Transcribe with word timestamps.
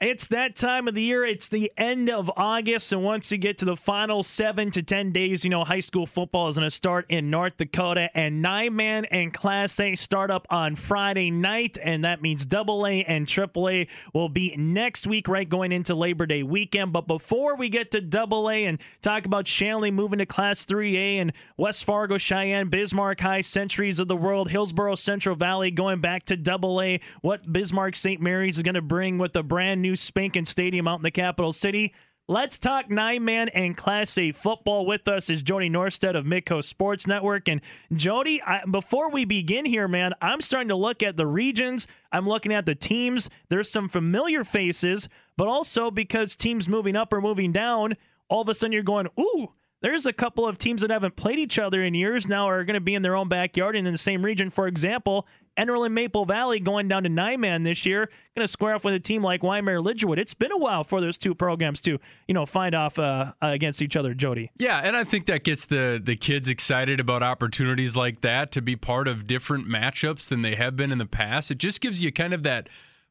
It's 0.00 0.28
that 0.28 0.54
time 0.54 0.86
of 0.86 0.94
the 0.94 1.02
year. 1.02 1.24
It's 1.24 1.48
the 1.48 1.72
end 1.76 2.08
of 2.08 2.30
August. 2.36 2.92
And 2.92 3.02
once 3.02 3.32
you 3.32 3.38
get 3.38 3.58
to 3.58 3.64
the 3.64 3.74
final 3.74 4.22
seven 4.22 4.70
to 4.70 4.80
10 4.80 5.10
days, 5.10 5.42
you 5.42 5.50
know, 5.50 5.64
high 5.64 5.80
school 5.80 6.06
football 6.06 6.46
is 6.46 6.54
going 6.54 6.68
to 6.68 6.70
start 6.70 7.06
in 7.08 7.30
North 7.30 7.56
Dakota. 7.56 8.08
And 8.16 8.40
nine 8.40 8.76
man 8.76 9.06
and 9.06 9.34
Class 9.34 9.80
A 9.80 9.96
start 9.96 10.30
up 10.30 10.46
on 10.50 10.76
Friday 10.76 11.32
night. 11.32 11.78
And 11.82 12.04
that 12.04 12.22
means 12.22 12.46
double 12.46 12.86
A 12.86 13.02
and 13.02 13.26
triple 13.26 13.68
A 13.68 13.88
will 14.14 14.28
be 14.28 14.54
next 14.56 15.04
week, 15.08 15.26
right? 15.26 15.48
Going 15.48 15.72
into 15.72 15.96
Labor 15.96 16.26
Day 16.26 16.44
weekend. 16.44 16.92
But 16.92 17.08
before 17.08 17.56
we 17.56 17.68
get 17.68 17.90
to 17.90 18.00
double 18.00 18.48
A 18.48 18.66
and 18.66 18.80
talk 19.02 19.26
about 19.26 19.48
Shanley 19.48 19.90
moving 19.90 20.20
to 20.20 20.26
Class 20.26 20.64
3A 20.64 21.14
and 21.16 21.32
West 21.56 21.84
Fargo, 21.84 22.18
Sheyenne, 22.18 22.70
Bismarck 22.70 23.18
High, 23.18 23.40
Centuries 23.40 23.98
of 23.98 24.06
the 24.06 24.16
World, 24.16 24.50
Hillsboro, 24.50 24.94
Central 24.94 25.34
Valley 25.34 25.72
going 25.72 26.00
back 26.00 26.22
to 26.26 26.36
double 26.36 26.80
A, 26.80 27.00
what 27.20 27.52
Bismarck 27.52 27.96
St. 27.96 28.20
Mary's 28.20 28.58
is 28.58 28.62
going 28.62 28.76
to 28.76 28.80
bring 28.80 29.18
with 29.18 29.34
a 29.34 29.42
brand 29.42 29.82
new 29.82 29.87
new 29.88 29.96
spanking 29.96 30.44
stadium 30.44 30.86
out 30.86 30.98
in 30.98 31.02
the 31.02 31.10
capital 31.10 31.50
city. 31.50 31.94
Let's 32.30 32.58
talk 32.58 32.90
nine 32.90 33.24
man 33.24 33.48
and 33.48 33.74
Class 33.74 34.18
A 34.18 34.32
football. 34.32 34.84
With 34.84 35.08
us 35.08 35.30
is 35.30 35.40
Jody 35.40 35.70
Norstead 35.70 36.14
of 36.14 36.26
Midco 36.26 36.62
Sports 36.62 37.06
Network. 37.06 37.48
And 37.48 37.62
Jody, 37.94 38.42
I, 38.42 38.66
before 38.70 39.10
we 39.10 39.24
begin 39.24 39.64
here, 39.64 39.88
man, 39.88 40.12
I'm 40.20 40.42
starting 40.42 40.68
to 40.68 40.76
look 40.76 41.02
at 41.02 41.16
the 41.16 41.26
regions. 41.26 41.86
I'm 42.12 42.28
looking 42.28 42.52
at 42.52 42.66
the 42.66 42.74
teams. 42.74 43.30
There's 43.48 43.70
some 43.70 43.88
familiar 43.88 44.44
faces, 44.44 45.08
but 45.38 45.48
also 45.48 45.90
because 45.90 46.36
teams 46.36 46.68
moving 46.68 46.96
up 46.96 47.14
or 47.14 47.22
moving 47.22 47.50
down, 47.50 47.96
all 48.28 48.42
of 48.42 48.48
a 48.50 48.54
sudden 48.54 48.72
you're 48.72 48.82
going, 48.82 49.08
ooh, 49.18 49.54
there's 49.80 50.04
a 50.04 50.12
couple 50.12 50.46
of 50.46 50.58
teams 50.58 50.82
that 50.82 50.90
haven't 50.90 51.16
played 51.16 51.38
each 51.38 51.58
other 51.58 51.82
in 51.82 51.94
years 51.94 52.28
now 52.28 52.46
are 52.46 52.64
going 52.64 52.74
to 52.74 52.80
be 52.80 52.94
in 52.94 53.00
their 53.00 53.16
own 53.16 53.28
backyard 53.28 53.74
and 53.74 53.86
in 53.86 53.94
the 53.94 53.98
same 53.98 54.22
region. 54.22 54.50
For 54.50 54.66
example, 54.66 55.26
Enderlin 55.58 55.92
Maple 55.92 56.24
Valley 56.24 56.60
going 56.60 56.88
down 56.88 57.02
to 57.02 57.08
nine 57.08 57.40
man 57.40 57.64
this 57.64 57.84
year, 57.84 58.06
going 58.36 58.44
to 58.44 58.48
square 58.48 58.74
off 58.74 58.84
with 58.84 58.94
a 58.94 59.00
team 59.00 59.22
like 59.22 59.42
Wyndmere 59.42 59.84
Lidgerwood. 59.84 60.18
It's 60.18 60.34
been 60.34 60.52
a 60.52 60.58
while 60.58 60.84
for 60.84 61.00
those 61.00 61.18
two 61.18 61.34
programs 61.34 61.80
to 61.82 61.98
you 62.28 62.34
know 62.34 62.46
find 62.46 62.74
off 62.74 62.98
uh, 62.98 63.32
against 63.42 63.82
each 63.82 63.96
other. 63.96 64.14
Jody. 64.14 64.50
Yeah, 64.58 64.80
and 64.82 64.96
I 64.96 65.04
think 65.04 65.26
that 65.26 65.44
gets 65.44 65.66
the 65.66 66.00
the 66.02 66.16
kids 66.16 66.48
excited 66.48 67.00
about 67.00 67.22
opportunities 67.22 67.96
like 67.96 68.20
that 68.20 68.52
to 68.52 68.62
be 68.62 68.76
part 68.76 69.08
of 69.08 69.26
different 69.26 69.68
matchups 69.68 70.28
than 70.28 70.42
they 70.42 70.54
have 70.54 70.76
been 70.76 70.92
in 70.92 70.98
the 70.98 71.06
past. 71.06 71.50
It 71.50 71.58
just 71.58 71.80
gives 71.80 72.02
you 72.02 72.12
kind 72.12 72.32
of 72.32 72.44
that 72.44 72.68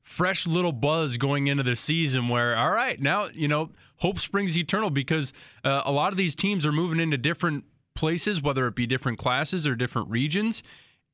fresh 0.07 0.47
little 0.47 0.71
buzz 0.71 1.17
going 1.17 1.47
into 1.47 1.63
the 1.63 1.75
season 1.75 2.29
where 2.29 2.55
all 2.55 2.71
right 2.71 3.01
now 3.01 3.27
you 3.33 3.45
know 3.45 3.69
hope 3.97 4.21
springs 4.21 4.57
eternal 4.57 4.89
because 4.89 5.33
uh, 5.65 5.81
a 5.83 5.91
lot 5.91 6.13
of 6.13 6.17
these 6.17 6.33
teams 6.33 6.65
are 6.65 6.71
moving 6.71 6.97
into 6.97 7.17
different 7.17 7.65
places 7.93 8.41
whether 8.41 8.65
it 8.67 8.73
be 8.73 8.87
different 8.87 9.17
classes 9.17 9.67
or 9.67 9.75
different 9.75 10.09
regions 10.09 10.63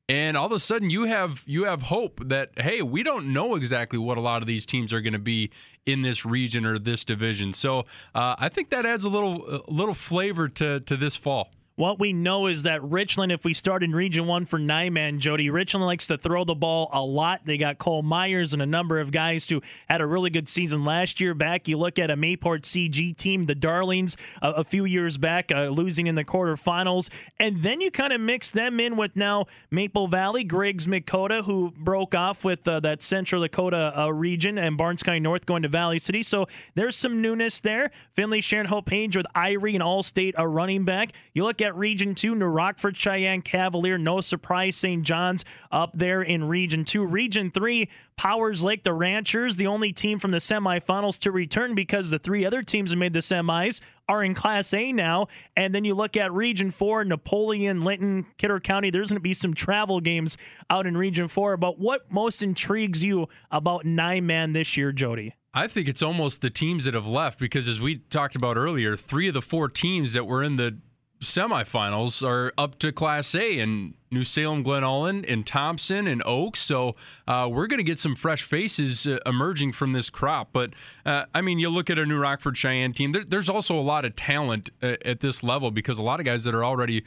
and 0.08 0.36
all 0.36 0.46
of 0.46 0.52
a 0.52 0.60
sudden 0.60 0.90
you 0.90 1.04
have 1.04 1.42
you 1.46 1.64
have 1.64 1.82
hope 1.82 2.20
that 2.26 2.50
hey 2.56 2.82
we 2.82 3.02
don't 3.02 3.32
know 3.32 3.54
exactly 3.54 3.98
what 3.98 4.18
a 4.18 4.20
lot 4.20 4.42
of 4.42 4.48
these 4.48 4.66
teams 4.66 4.92
are 4.92 5.00
going 5.00 5.14
to 5.14 5.18
be 5.18 5.50
in 5.86 6.02
this 6.02 6.24
region 6.24 6.64
or 6.64 6.78
this 6.78 7.04
division. 7.04 7.52
So 7.52 7.80
uh, 8.14 8.34
i 8.38 8.48
think 8.48 8.70
that 8.70 8.86
adds 8.86 9.04
a 9.04 9.08
little 9.08 9.62
a 9.68 9.70
little 9.70 9.94
flavor 9.94 10.48
to 10.48 10.80
to 10.80 10.96
this 10.96 11.16
fall 11.16 11.50
what 11.76 11.98
we 11.98 12.12
know 12.12 12.46
is 12.46 12.62
that 12.62 12.82
Richland, 12.84 13.32
if 13.32 13.44
we 13.44 13.52
start 13.52 13.82
in 13.82 13.92
Region 13.92 14.26
1 14.26 14.44
for 14.44 14.60
nine 14.60 14.92
man, 14.92 15.18
Jody, 15.18 15.50
Richland 15.50 15.84
likes 15.84 16.06
to 16.06 16.16
throw 16.16 16.44
the 16.44 16.54
ball 16.54 16.88
a 16.92 17.02
lot. 17.02 17.46
They 17.46 17.58
got 17.58 17.78
Cole 17.78 18.02
Myers 18.02 18.52
and 18.52 18.62
a 18.62 18.66
number 18.66 19.00
of 19.00 19.10
guys 19.10 19.48
who 19.48 19.60
had 19.88 20.00
a 20.00 20.06
really 20.06 20.30
good 20.30 20.48
season 20.48 20.84
last 20.84 21.20
year 21.20 21.34
back. 21.34 21.66
You 21.66 21.76
look 21.76 21.98
at 21.98 22.12
a 22.12 22.16
Mayport 22.16 22.62
CG 22.62 23.16
team, 23.16 23.46
the 23.46 23.56
Darlings, 23.56 24.16
uh, 24.40 24.52
a 24.56 24.62
few 24.62 24.84
years 24.84 25.18
back, 25.18 25.50
uh, 25.52 25.66
losing 25.66 26.06
in 26.06 26.14
the 26.14 26.24
quarterfinals. 26.24 27.10
And 27.40 27.58
then 27.58 27.80
you 27.80 27.90
kind 27.90 28.12
of 28.12 28.20
mix 28.20 28.52
them 28.52 28.78
in 28.78 28.96
with 28.96 29.16
now 29.16 29.46
Maple 29.72 30.06
Valley, 30.06 30.44
Griggs 30.44 30.86
Midkota, 30.86 31.44
who 31.44 31.72
broke 31.76 32.14
off 32.14 32.44
with 32.44 32.68
uh, 32.68 32.78
that 32.80 33.02
Central 33.02 33.42
Dakota 33.42 33.92
uh, 33.98 34.10
region, 34.10 34.58
and 34.58 34.76
Barnes 34.76 35.02
County 35.02 35.18
North 35.20 35.44
going 35.44 35.62
to 35.62 35.68
Valley 35.68 35.98
City. 35.98 36.22
So 36.22 36.46
there's 36.76 36.94
some 36.94 37.20
newness 37.20 37.58
there. 37.58 37.90
Finley 38.14 38.40
Sharon 38.40 38.66
Hope 38.66 38.86
Page 38.86 39.16
with 39.16 39.26
Irie 39.34 39.74
and 39.74 39.82
All 39.82 40.04
State 40.04 40.36
a 40.38 40.46
running 40.46 40.84
back. 40.84 41.10
You 41.32 41.42
look 41.42 41.63
Region 41.72 42.14
2, 42.14 42.34
New 42.34 42.46
Rockford, 42.46 42.96
Sheyenne, 42.96 43.42
Cavalier. 43.42 43.96
No 43.96 44.20
surprise, 44.20 44.76
St. 44.76 45.02
John's 45.02 45.44
up 45.70 45.92
there 45.94 46.20
in 46.20 46.44
Region 46.44 46.84
2. 46.84 47.06
Region 47.06 47.50
3, 47.50 47.88
Powers 48.16 48.62
Lake, 48.62 48.84
the 48.84 48.92
Ranchers, 48.92 49.56
the 49.56 49.66
only 49.66 49.92
team 49.92 50.18
from 50.18 50.30
the 50.30 50.38
semifinals 50.38 51.18
to 51.20 51.30
return 51.30 51.74
because 51.74 52.10
the 52.10 52.18
three 52.18 52.44
other 52.44 52.62
teams 52.62 52.90
that 52.90 52.96
made 52.96 53.12
the 53.12 53.20
semis 53.20 53.80
are 54.08 54.22
in 54.22 54.34
Class 54.34 54.74
A 54.74 54.92
now. 54.92 55.28
And 55.56 55.74
then 55.74 55.84
you 55.84 55.94
look 55.94 56.16
at 56.16 56.32
Region 56.32 56.70
4, 56.70 57.04
Napoleon, 57.04 57.82
Linton, 57.82 58.26
Kidder 58.38 58.60
County. 58.60 58.90
There's 58.90 59.10
going 59.10 59.16
to 59.16 59.20
be 59.20 59.34
some 59.34 59.54
travel 59.54 60.00
games 60.00 60.36
out 60.68 60.86
in 60.86 60.96
Region 60.96 61.28
4. 61.28 61.56
But 61.56 61.78
what 61.78 62.10
most 62.10 62.42
intrigues 62.42 63.02
you 63.02 63.28
about 63.50 63.84
nine 63.84 64.26
man 64.26 64.52
this 64.52 64.76
year, 64.76 64.92
Jody? 64.92 65.34
I 65.56 65.68
think 65.68 65.88
it's 65.88 66.02
almost 66.02 66.40
the 66.40 66.50
teams 66.50 66.84
that 66.84 66.94
have 66.94 67.06
left 67.06 67.38
because, 67.38 67.68
as 67.68 67.80
we 67.80 67.98
talked 67.98 68.34
about 68.34 68.56
earlier, 68.56 68.96
three 68.96 69.28
of 69.28 69.34
the 69.34 69.42
four 69.42 69.68
teams 69.68 70.12
that 70.14 70.26
were 70.26 70.42
in 70.42 70.56
the 70.56 70.78
semifinals 71.20 72.26
are 72.26 72.52
up 72.58 72.78
to 72.80 72.92
Class 72.92 73.34
A 73.34 73.58
in 73.58 73.94
New 74.10 74.24
Salem, 74.24 74.62
Glen 74.62 74.84
Ullin, 74.84 75.24
and 75.24 75.46
Thompson 75.46 76.06
and 76.06 76.22
Oaks. 76.24 76.60
So 76.60 76.94
uh, 77.26 77.48
we're 77.50 77.66
going 77.66 77.78
to 77.78 77.84
get 77.84 77.98
some 77.98 78.14
fresh 78.14 78.42
faces 78.42 79.06
uh, 79.06 79.18
emerging 79.26 79.72
from 79.72 79.92
this 79.92 80.10
crop. 80.10 80.50
But 80.52 80.70
uh, 81.04 81.24
I 81.34 81.40
mean, 81.40 81.58
you 81.58 81.68
look 81.68 81.90
at 81.90 81.98
a 81.98 82.06
New 82.06 82.18
Rockford 82.18 82.54
Sheyenne 82.54 82.94
team. 82.94 83.12
There, 83.12 83.24
there's 83.24 83.48
also 83.48 83.78
a 83.78 83.82
lot 83.82 84.04
of 84.04 84.16
talent 84.16 84.70
uh, 84.82 84.96
at 85.04 85.20
this 85.20 85.42
level 85.42 85.70
because 85.70 85.98
a 85.98 86.02
lot 86.02 86.20
of 86.20 86.26
guys 86.26 86.44
that 86.44 86.54
are 86.54 86.64
already 86.64 87.04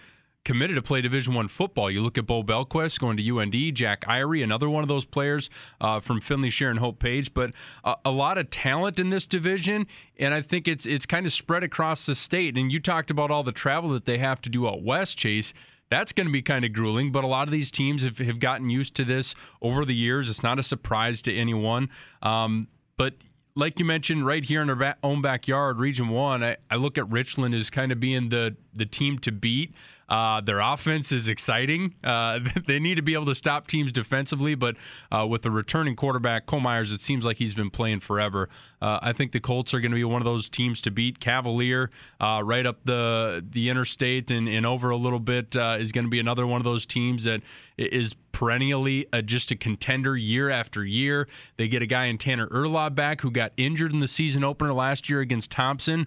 committed 0.48 0.78
to 0.78 0.82
play 0.82 1.02
Division 1.02 1.34
One 1.34 1.50
football. 1.50 1.92
You 1.92 2.02
look 2.02 2.18
at 2.18 2.26
Bo 2.26 2.42
Belquist 2.42 3.02
going 3.02 3.18
to 3.18 3.38
UND, 3.38 3.76
Jack 3.76 4.06
Irie, 4.06 4.42
another 4.42 4.70
one 4.70 4.82
of 4.82 4.88
those 4.88 5.04
players 5.04 5.50
uh, 5.82 6.00
from 6.00 6.22
Finley 6.22 6.50
Sharon 6.50 6.78
Hope 6.78 7.00
Page. 7.00 7.34
But 7.34 7.52
uh, 7.84 7.96
a 8.06 8.12
lot 8.12 8.38
of 8.38 8.50
talent 8.50 8.98
in 8.98 9.10
this 9.10 9.26
division, 9.26 9.88
and 10.18 10.34
I 10.34 10.40
think 10.40 10.70
it's 10.70 10.86
it's 10.86 11.06
kind 11.06 11.26
of 11.26 11.34
spread 11.34 11.64
across 11.64 12.06
the 12.06 12.16
state. 12.16 12.58
And 12.58 12.72
you 12.72 12.80
talked 12.80 13.12
about 13.12 13.30
all 13.30 13.44
the 13.44 13.52
travel 13.52 13.90
that 13.90 14.06
they 14.06 14.20
have 14.20 14.42
to 14.44 14.50
do 14.50 14.68
out 14.68 14.82
west, 14.82 15.18
Chase 15.18 15.54
that's 15.90 16.12
going 16.12 16.28
to 16.28 16.34
be 16.34 16.42
kind 16.42 16.66
of 16.66 16.74
grueling. 16.74 17.14
But 17.14 17.24
a 17.24 17.28
lot 17.28 17.48
of 17.48 17.52
these 17.52 17.72
teams 17.72 18.04
have, 18.04 18.18
have 18.18 18.40
gotten 18.40 18.70
used 18.70 18.94
to 18.96 19.06
this 19.06 19.36
over 19.62 19.86
the 19.86 19.96
years. 19.96 20.30
It's 20.30 20.44
not 20.44 20.60
a 20.60 20.64
surprise 20.64 21.22
to 21.24 21.34
anyone. 21.34 21.90
Um, 22.22 22.68
but 22.98 23.14
like 23.56 23.80
you 23.80 23.86
mentioned, 23.86 24.26
right 24.26 24.44
here 24.44 24.62
in 24.62 24.70
our 24.70 24.96
own 25.02 25.22
backyard, 25.22 25.80
Region 25.80 26.10
One, 26.10 26.44
I, 26.44 26.58
I 26.70 26.76
look 26.76 26.98
at 26.98 27.10
Richland 27.10 27.56
as 27.56 27.70
kind 27.70 27.92
of 27.92 28.00
being 28.00 28.30
the 28.30 28.56
the 28.74 28.86
team 28.86 29.18
to 29.20 29.32
beat. 29.32 29.74
Uh, 30.10 30.42
their 30.42 30.60
offense 30.60 31.12
is 31.12 31.28
exciting. 31.28 31.96
Uh, 32.04 32.40
they 32.68 32.80
need 32.80 32.96
to 32.96 33.02
be 33.02 33.14
able 33.14 33.26
to 33.26 33.36
stop 33.36 33.68
teams 33.68 33.92
defensively, 33.92 34.56
but 34.56 34.78
uh, 35.12 35.26
with 35.28 35.42
the 35.42 35.52
returning 35.52 35.96
quarterback, 35.96 36.46
Cole 36.46 36.60
Myers, 36.60 36.92
it 36.92 37.02
seems 37.02 37.26
like 37.26 37.38
he's 37.38 37.54
been 37.54 37.70
playing 37.70 38.00
forever. 38.00 38.50
Uh, 38.82 39.00
I 39.02 39.14
think 39.14 39.32
the 39.32 39.40
Colts 39.40 39.74
are 39.74 39.80
going 39.80 39.92
to 39.92 39.96
be 39.96 40.04
one 40.04 40.22
of 40.22 40.26
those 40.26 40.50
teams 40.50 40.82
to 40.82 40.92
beat. 40.92 41.20
Cavalier, 41.20 41.90
uh, 42.22 42.42
right 42.44 42.66
up 42.66 42.78
the 42.86 43.44
the 43.50 43.70
interstate 43.70 44.32
and, 44.32 44.48
and 44.48 44.66
over 44.66 44.90
a 44.92 44.98
little 44.98 45.20
bit, 45.20 45.58
uh, 45.58 45.78
is 45.80 45.92
going 45.92 46.06
to 46.06 46.10
be 46.10 46.20
another 46.20 46.46
one 46.46 46.62
of 46.62 46.66
those 46.66 46.86
teams 46.86 47.26
that 47.26 47.42
is 47.78 48.16
perennially 48.38 49.08
just 49.26 49.50
a 49.50 49.56
contender 49.56 50.16
year 50.16 50.52
after 50.52 50.86
year. 50.86 51.28
They 51.58 51.68
get 51.68 51.82
a 51.82 51.88
guy 51.88 52.06
in 52.06 52.20
Tanner 52.20 52.46
Erlaw 52.50 52.94
back 52.94 53.22
who 53.22 53.32
got 53.32 53.52
injured 53.58 53.92
in 53.92 53.98
the 53.98 54.08
season 54.08 54.44
opener 54.44 54.74
last 54.74 55.10
year 55.10 55.22
against 55.22 55.50
Thompson, 55.50 56.06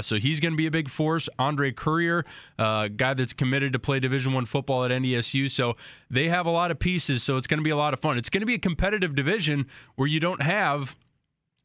so 0.00 0.16
he's 0.16 0.40
going 0.40 0.54
to 0.54 0.56
be 0.56 0.66
a 0.66 0.72
big 0.72 0.88
force. 0.88 1.28
Andre 1.38 1.70
Courier, 1.70 2.24
uh, 2.58 2.88
guy 2.88 3.14
that's 3.14 3.32
committed 3.32 3.72
to 3.74 3.78
play 3.78 4.00
Division 4.00 4.32
One 4.32 4.44
football 4.44 4.84
at 4.84 4.90
NDSU. 4.90 5.48
So 5.48 5.76
they 6.10 6.28
have 6.28 6.46
a 6.46 6.50
lot 6.50 6.72
of 6.72 6.80
pieces. 6.80 7.22
So 7.22 7.36
it's 7.36 7.46
going 7.46 7.58
to 7.58 7.64
be 7.64 7.70
a 7.70 7.76
lot 7.76 7.94
of 7.94 8.00
fun. 8.00 8.18
It's 8.18 8.30
going 8.30 8.40
to 8.40 8.46
be 8.46 8.54
a 8.54 8.58
competitive 8.58 9.14
division 9.14 9.66
where 9.94 10.08
you 10.08 10.18
don't 10.18 10.42
have 10.42 10.96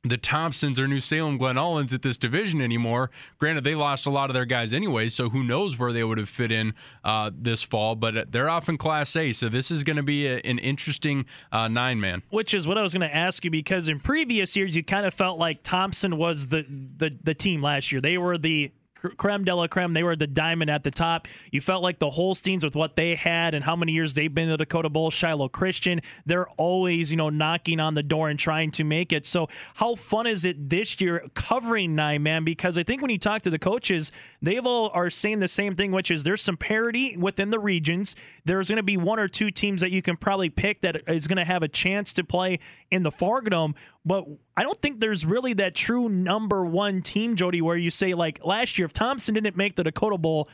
the 0.03 0.17
Thompsons 0.17 0.79
or 0.79 0.87
New 0.87 0.99
Salem 0.99 1.37
Glen 1.37 1.57
Ullins 1.57 1.93
at 1.93 2.01
this 2.01 2.17
division 2.17 2.61
anymore. 2.61 3.09
Granted, 3.39 3.63
they 3.63 3.73
lost 3.75 4.05
a 4.05 4.09
lot 4.09 4.29
of 4.29 4.33
their 4.33 4.45
guys 4.45 4.73
anyway, 4.73 5.07
so 5.07 5.29
who 5.29 5.43
knows 5.43 5.79
where 5.79 5.93
they 5.93 6.03
would 6.03 6.17
have 6.17 6.29
fit 6.29 6.51
in 6.51 6.73
uh, 7.03 7.31
this 7.33 7.63
fall. 7.63 7.95
But 7.95 8.31
they're 8.31 8.49
off 8.49 8.67
in 8.67 8.77
Class 8.77 9.15
A, 9.15 9.31
so 9.31 9.47
this 9.47 9.71
is 9.71 9.83
going 9.83 9.95
to 9.95 10.03
be 10.03 10.27
a, 10.27 10.39
an 10.39 10.59
interesting 10.59 11.25
uh, 11.51 11.69
nine 11.69 12.01
man. 12.01 12.21
Which 12.29 12.53
is 12.53 12.67
what 12.67 12.77
I 12.77 12.81
was 12.81 12.93
going 12.93 13.07
to 13.09 13.15
ask 13.15 13.45
you 13.45 13.51
because 13.51 13.87
in 13.87 13.99
previous 13.99 14.55
years 14.55 14.75
you 14.75 14.83
kind 14.83 15.05
of 15.05 15.13
felt 15.13 15.39
like 15.39 15.63
Thompson 15.63 16.17
was 16.17 16.49
the 16.49 16.65
the, 16.97 17.17
the 17.23 17.33
team 17.33 17.61
last 17.61 17.91
year. 17.91 18.01
They 18.01 18.17
were 18.17 18.37
the 18.37 18.71
creme 19.09 19.43
de 19.43 19.55
la 19.55 19.67
creme. 19.67 19.93
They 19.93 20.03
were 20.03 20.15
the 20.15 20.27
diamond 20.27 20.69
at 20.69 20.83
the 20.83 20.91
top. 20.91 21.27
You 21.51 21.61
felt 21.61 21.83
like 21.83 21.99
the 21.99 22.11
Holsteins 22.11 22.63
with 22.63 22.75
what 22.75 22.95
they 22.95 23.15
had 23.15 23.53
and 23.53 23.63
how 23.63 23.75
many 23.75 23.91
years 23.91 24.13
they've 24.13 24.33
been 24.33 24.45
in 24.45 24.51
the 24.51 24.57
Dakota 24.57 24.89
Bowl. 24.89 25.11
Shiloh 25.11 25.49
Christian, 25.49 26.01
they're 26.25 26.49
always 26.51 27.11
you 27.11 27.17
know 27.17 27.29
knocking 27.29 27.79
on 27.79 27.95
the 27.95 28.03
door 28.03 28.29
and 28.29 28.39
trying 28.39 28.71
to 28.71 28.83
make 28.83 29.11
it. 29.11 29.25
So 29.25 29.47
how 29.75 29.95
fun 29.95 30.27
is 30.27 30.45
it 30.45 30.69
this 30.69 30.99
year 30.99 31.25
covering 31.33 31.95
nine 31.95 32.23
man? 32.23 32.43
Because 32.43 32.77
I 32.77 32.83
think 32.83 33.01
when 33.01 33.11
you 33.11 33.17
talk 33.17 33.41
to 33.43 33.49
the 33.49 33.59
coaches, 33.59 34.11
they've 34.41 34.65
all 34.65 34.89
are 34.93 35.09
saying 35.09 35.39
the 35.39 35.47
same 35.47 35.75
thing, 35.75 35.91
which 35.91 36.09
is 36.09 36.23
there's 36.23 36.41
some 36.41 36.57
parity 36.57 37.17
within 37.17 37.49
the 37.49 37.59
regions. 37.59 38.15
There's 38.45 38.69
going 38.69 38.77
to 38.77 38.83
be 38.83 38.97
one 38.97 39.19
or 39.19 39.27
two 39.27 39.51
teams 39.51 39.81
that 39.81 39.91
you 39.91 40.01
can 40.01 40.17
probably 40.17 40.49
pick 40.49 40.81
that 40.81 41.01
is 41.07 41.27
going 41.27 41.37
to 41.37 41.45
have 41.45 41.63
a 41.63 41.67
chance 41.67 42.13
to 42.13 42.23
play 42.23 42.59
in 42.91 43.03
the 43.03 43.11
Fargodome. 43.11 43.75
But 44.05 44.25
I 44.57 44.63
don't 44.63 44.81
think 44.81 44.99
there's 44.99 45.25
really 45.25 45.53
that 45.53 45.75
true 45.75 46.09
number 46.09 46.65
one 46.65 47.01
team, 47.01 47.35
Jody, 47.35 47.61
where 47.61 47.77
you 47.77 47.89
say 47.89 48.13
like 48.13 48.43
last 48.43 48.77
year, 48.77 48.85
if 48.85 48.93
Thompson 48.93 49.33
didn't 49.35 49.55
make 49.55 49.75
the 49.75 49.83
Dakota 49.83 50.17
Bowl, 50.17 50.49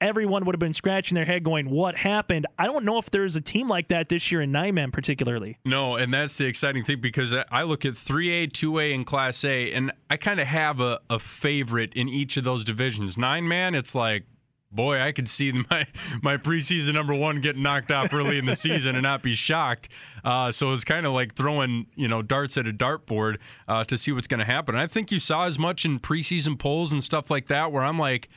everyone 0.00 0.44
would 0.44 0.54
have 0.54 0.60
been 0.60 0.72
scratching 0.72 1.14
their 1.14 1.24
head 1.24 1.44
going, 1.44 1.70
What 1.70 1.96
happened? 1.96 2.46
I 2.58 2.66
don't 2.66 2.84
know 2.84 2.98
if 2.98 3.10
there's 3.10 3.36
a 3.36 3.40
team 3.40 3.68
like 3.68 3.88
that 3.88 4.08
this 4.08 4.30
year 4.30 4.42
in 4.42 4.52
nine 4.52 4.74
man, 4.74 4.90
particularly. 4.90 5.58
No, 5.64 5.96
and 5.96 6.12
that's 6.12 6.36
the 6.36 6.46
exciting 6.46 6.84
thing 6.84 7.00
because 7.00 7.34
I 7.50 7.62
look 7.62 7.84
at 7.84 7.94
3A, 7.94 8.52
2A, 8.52 8.94
and 8.94 9.06
Class 9.06 9.44
A, 9.44 9.72
and 9.72 9.92
I 10.10 10.16
kind 10.16 10.40
of 10.40 10.46
have 10.46 10.80
a, 10.80 11.00
a 11.08 11.18
favorite 11.18 11.94
in 11.94 12.08
each 12.08 12.36
of 12.36 12.44
those 12.44 12.64
divisions. 12.64 13.16
Nine 13.16 13.48
man, 13.48 13.74
it's 13.74 13.94
like, 13.94 14.24
boy, 14.72 15.00
I 15.00 15.12
could 15.12 15.28
see 15.28 15.52
my 15.70 15.86
my 16.22 16.36
preseason 16.36 16.94
number 16.94 17.14
one 17.14 17.40
getting 17.40 17.62
knocked 17.62 17.90
off 17.90 18.12
early 18.12 18.38
in 18.38 18.46
the 18.46 18.54
season 18.54 18.94
and 18.96 19.02
not 19.02 19.22
be 19.22 19.34
shocked. 19.34 19.88
Uh, 20.24 20.50
so 20.50 20.72
it's 20.72 20.84
kind 20.84 21.06
of 21.06 21.12
like 21.12 21.34
throwing 21.34 21.86
you 21.94 22.08
know 22.08 22.22
darts 22.22 22.56
at 22.56 22.66
a 22.66 22.72
dartboard 22.72 23.38
uh, 23.68 23.84
to 23.84 23.96
see 23.96 24.12
what's 24.12 24.26
going 24.26 24.40
to 24.40 24.46
happen. 24.46 24.74
And 24.74 24.82
I 24.82 24.86
think 24.86 25.10
you 25.10 25.18
saw 25.18 25.44
as 25.44 25.58
much 25.58 25.84
in 25.84 26.00
preseason 26.00 26.58
polls 26.58 26.92
and 26.92 27.02
stuff 27.02 27.30
like 27.30 27.48
that, 27.48 27.72
where 27.72 27.82
I'm 27.82 27.98
like. 27.98 28.28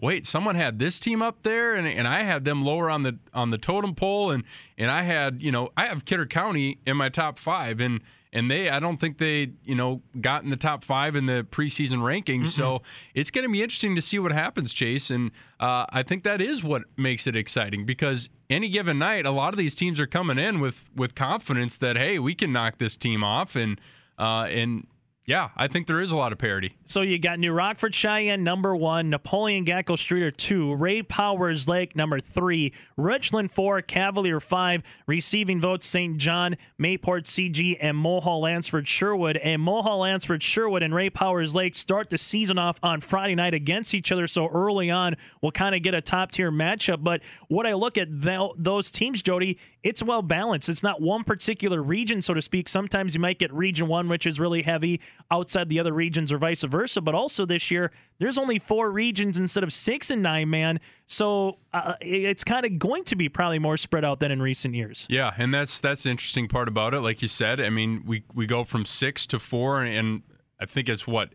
Wait, 0.00 0.24
someone 0.24 0.54
had 0.54 0.78
this 0.78 1.00
team 1.00 1.20
up 1.20 1.42
there, 1.42 1.74
and, 1.74 1.84
and 1.84 2.06
I 2.06 2.22
had 2.22 2.44
them 2.44 2.62
lower 2.62 2.88
on 2.88 3.02
the 3.02 3.18
on 3.34 3.50
the 3.50 3.58
totem 3.58 3.96
pole, 3.96 4.30
and 4.30 4.44
and 4.76 4.92
I 4.92 5.02
had 5.02 5.42
you 5.42 5.50
know 5.50 5.70
I 5.76 5.86
have 5.86 6.04
Kidder 6.04 6.24
County 6.24 6.78
in 6.86 6.96
my 6.96 7.08
top 7.08 7.36
five, 7.36 7.80
and 7.80 8.00
and 8.32 8.50
they 8.50 8.68
I 8.68 8.78
don't 8.78 8.98
think 8.98 9.18
they 9.18 9.52
you 9.64 9.74
know 9.74 10.02
got 10.20 10.44
in 10.44 10.50
the 10.50 10.56
top 10.56 10.84
five 10.84 11.16
in 11.16 11.26
the 11.26 11.46
preseason 11.50 11.98
rankings. 11.98 12.42
Mm-mm. 12.42 12.46
So 12.48 12.82
it's 13.14 13.30
going 13.30 13.44
to 13.44 13.52
be 13.52 13.62
interesting 13.62 13.96
to 13.96 14.02
see 14.02 14.18
what 14.18 14.32
happens, 14.32 14.72
Chase. 14.72 15.10
And 15.10 15.30
uh, 15.60 15.86
I 15.90 16.02
think 16.02 16.24
that 16.24 16.40
is 16.40 16.62
what 16.62 16.82
makes 16.96 17.26
it 17.26 17.36
exciting 17.36 17.86
because 17.86 18.28
any 18.50 18.68
given 18.68 18.98
night, 18.98 19.26
a 19.26 19.30
lot 19.30 19.54
of 19.54 19.58
these 19.58 19.74
teams 19.74 20.00
are 20.00 20.06
coming 20.06 20.38
in 20.38 20.60
with 20.60 20.90
with 20.94 21.14
confidence 21.14 21.76
that 21.78 21.96
hey, 21.96 22.18
we 22.18 22.34
can 22.34 22.52
knock 22.52 22.78
this 22.78 22.96
team 22.96 23.24
off, 23.24 23.56
and 23.56 23.80
uh, 24.18 24.46
and 24.50 24.86
yeah, 25.28 25.50
I 25.58 25.68
think 25.68 25.86
there 25.86 26.00
is 26.00 26.10
a 26.10 26.16
lot 26.16 26.32
of 26.32 26.38
parity. 26.38 26.74
So 26.86 27.02
you 27.02 27.18
got 27.18 27.38
New 27.38 27.52
Rockford 27.52 27.92
Sheyenne 27.92 28.40
number 28.40 28.74
one, 28.74 29.10
Napoleon 29.10 29.66
Gackle 29.66 29.98
Streeter 29.98 30.30
two, 30.30 30.74
Ray 30.74 31.02
Powers 31.02 31.68
Lake 31.68 31.94
number 31.94 32.18
three, 32.18 32.72
Richland 32.96 33.50
four, 33.50 33.82
Cavalier 33.82 34.40
five, 34.40 34.82
receiving 35.06 35.60
votes 35.60 35.86
St. 35.86 36.16
John, 36.16 36.56
Mayport 36.80 37.24
CG, 37.24 37.76
and 37.78 37.98
Mohall 37.98 38.40
Lansford 38.40 38.88
Sherwood. 38.88 39.36
And 39.36 39.60
Mohall 39.60 40.00
Lansford 40.00 40.42
Sherwood 40.42 40.82
and 40.82 40.94
Ray 40.94 41.10
Powers 41.10 41.54
Lake 41.54 41.76
start 41.76 42.08
the 42.08 42.16
season 42.16 42.56
off 42.56 42.78
on 42.82 43.02
Friday 43.02 43.34
night 43.34 43.52
against 43.52 43.92
each 43.92 44.10
other. 44.10 44.26
So 44.26 44.48
early 44.48 44.90
on, 44.90 45.14
we'll 45.42 45.52
kind 45.52 45.74
of 45.74 45.82
get 45.82 45.92
a 45.92 46.00
top 46.00 46.32
tier 46.32 46.50
matchup. 46.50 47.04
But 47.04 47.20
what 47.48 47.66
I 47.66 47.74
look 47.74 47.98
at 47.98 48.22
th- 48.22 48.52
those 48.56 48.90
teams, 48.90 49.20
Jody, 49.20 49.58
it's 49.82 50.02
well 50.02 50.22
balanced. 50.22 50.70
It's 50.70 50.82
not 50.82 51.02
one 51.02 51.22
particular 51.22 51.82
region, 51.82 52.22
so 52.22 52.32
to 52.32 52.40
speak. 52.40 52.66
Sometimes 52.66 53.14
you 53.14 53.20
might 53.20 53.38
get 53.38 53.52
region 53.52 53.88
one, 53.88 54.08
which 54.08 54.26
is 54.26 54.40
really 54.40 54.62
heavy 54.62 55.02
outside 55.30 55.68
the 55.68 55.78
other 55.78 55.92
regions 55.92 56.32
or 56.32 56.38
vice 56.38 56.62
versa. 56.62 57.00
But 57.00 57.14
also 57.14 57.44
this 57.44 57.70
year, 57.70 57.90
there's 58.18 58.38
only 58.38 58.58
four 58.58 58.90
regions 58.90 59.38
instead 59.38 59.64
of 59.64 59.72
six 59.72 60.10
and 60.10 60.22
nine 60.22 60.50
man. 60.50 60.80
So 61.06 61.58
uh, 61.72 61.94
it's 62.00 62.44
kind 62.44 62.64
of 62.64 62.78
going 62.78 63.04
to 63.04 63.16
be 63.16 63.28
probably 63.28 63.58
more 63.58 63.76
spread 63.76 64.04
out 64.04 64.20
than 64.20 64.30
in 64.30 64.42
recent 64.42 64.74
years. 64.74 65.06
Yeah, 65.08 65.32
and 65.36 65.52
that's 65.52 65.80
that's 65.80 66.04
the 66.04 66.10
interesting 66.10 66.48
part 66.48 66.68
about 66.68 66.94
it. 66.94 67.00
Like 67.00 67.22
you 67.22 67.28
said, 67.28 67.60
I 67.60 67.70
mean, 67.70 68.02
we 68.06 68.24
we 68.34 68.46
go 68.46 68.64
from 68.64 68.84
six 68.84 69.26
to 69.26 69.38
four, 69.38 69.82
and 69.82 70.22
I 70.60 70.66
think 70.66 70.88
it's 70.88 71.06
what 71.06 71.30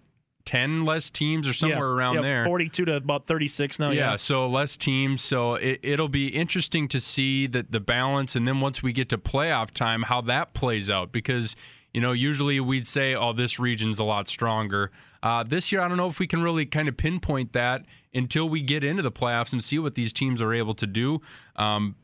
10 0.46 0.84
less 0.84 1.10
teams 1.10 1.48
or 1.48 1.54
somewhere 1.54 1.90
yeah, 1.90 1.96
around 1.96 2.16
yeah, 2.16 2.22
there. 2.22 2.46
42 2.46 2.86
to 2.86 2.96
about 2.96 3.26
36 3.28 3.80
now. 3.80 3.92
Yeah, 3.92 4.12
yeah. 4.12 4.16
so 4.18 4.46
less 4.46 4.76
teams. 4.76 5.22
So 5.22 5.56
it, 5.56 6.00
will 6.00 6.10
be 6.10 6.28
interesting 6.28 6.88
to 6.90 7.00
see 7.00 7.48
that 7.48 7.72
the 7.72 7.80
balance. 7.80 8.36
And 8.36 8.48
then 8.48 8.60
once 8.60 8.84
we 8.84 8.92
get 8.92 9.10
to 9.10 9.18
playoff 9.18 9.72
time, 9.72 10.04
how 10.04 10.22
that 10.22 10.54
plays 10.54 10.90
out. 10.90 11.12
Because 11.12 11.56
you 11.94 12.02
know, 12.02 12.12
usually 12.12 12.60
we'd 12.60 12.88
say, 12.88 13.14
oh, 13.14 13.34
this 13.34 13.60
region's 13.60 14.00
a 14.00 14.04
lot 14.04 14.28
stronger. 14.28 14.92
Uh, 15.22 15.44
this 15.44 15.72
year, 15.72 15.82
I 15.82 15.88
don't 15.88 15.98
know 15.98 16.10
if 16.10 16.20
we 16.20 16.28
can 16.28 16.42
really 16.42 16.66
kind 16.66 16.88
of 16.88 16.98
pinpoint 16.98 17.54
that 17.54 17.86
until 18.14 18.50
we 18.50 18.62
get 18.62 18.84
into 18.84 19.02
the 19.02 19.12
playoffs 19.12 19.54
and 19.54 19.64
see 19.64 19.80
what 19.80 19.96
these 19.96 20.12
teams 20.12 20.42
are 20.42 20.54
able 20.54 20.74
to 20.74 20.88
do. 20.88 21.22
Um, 21.56 21.96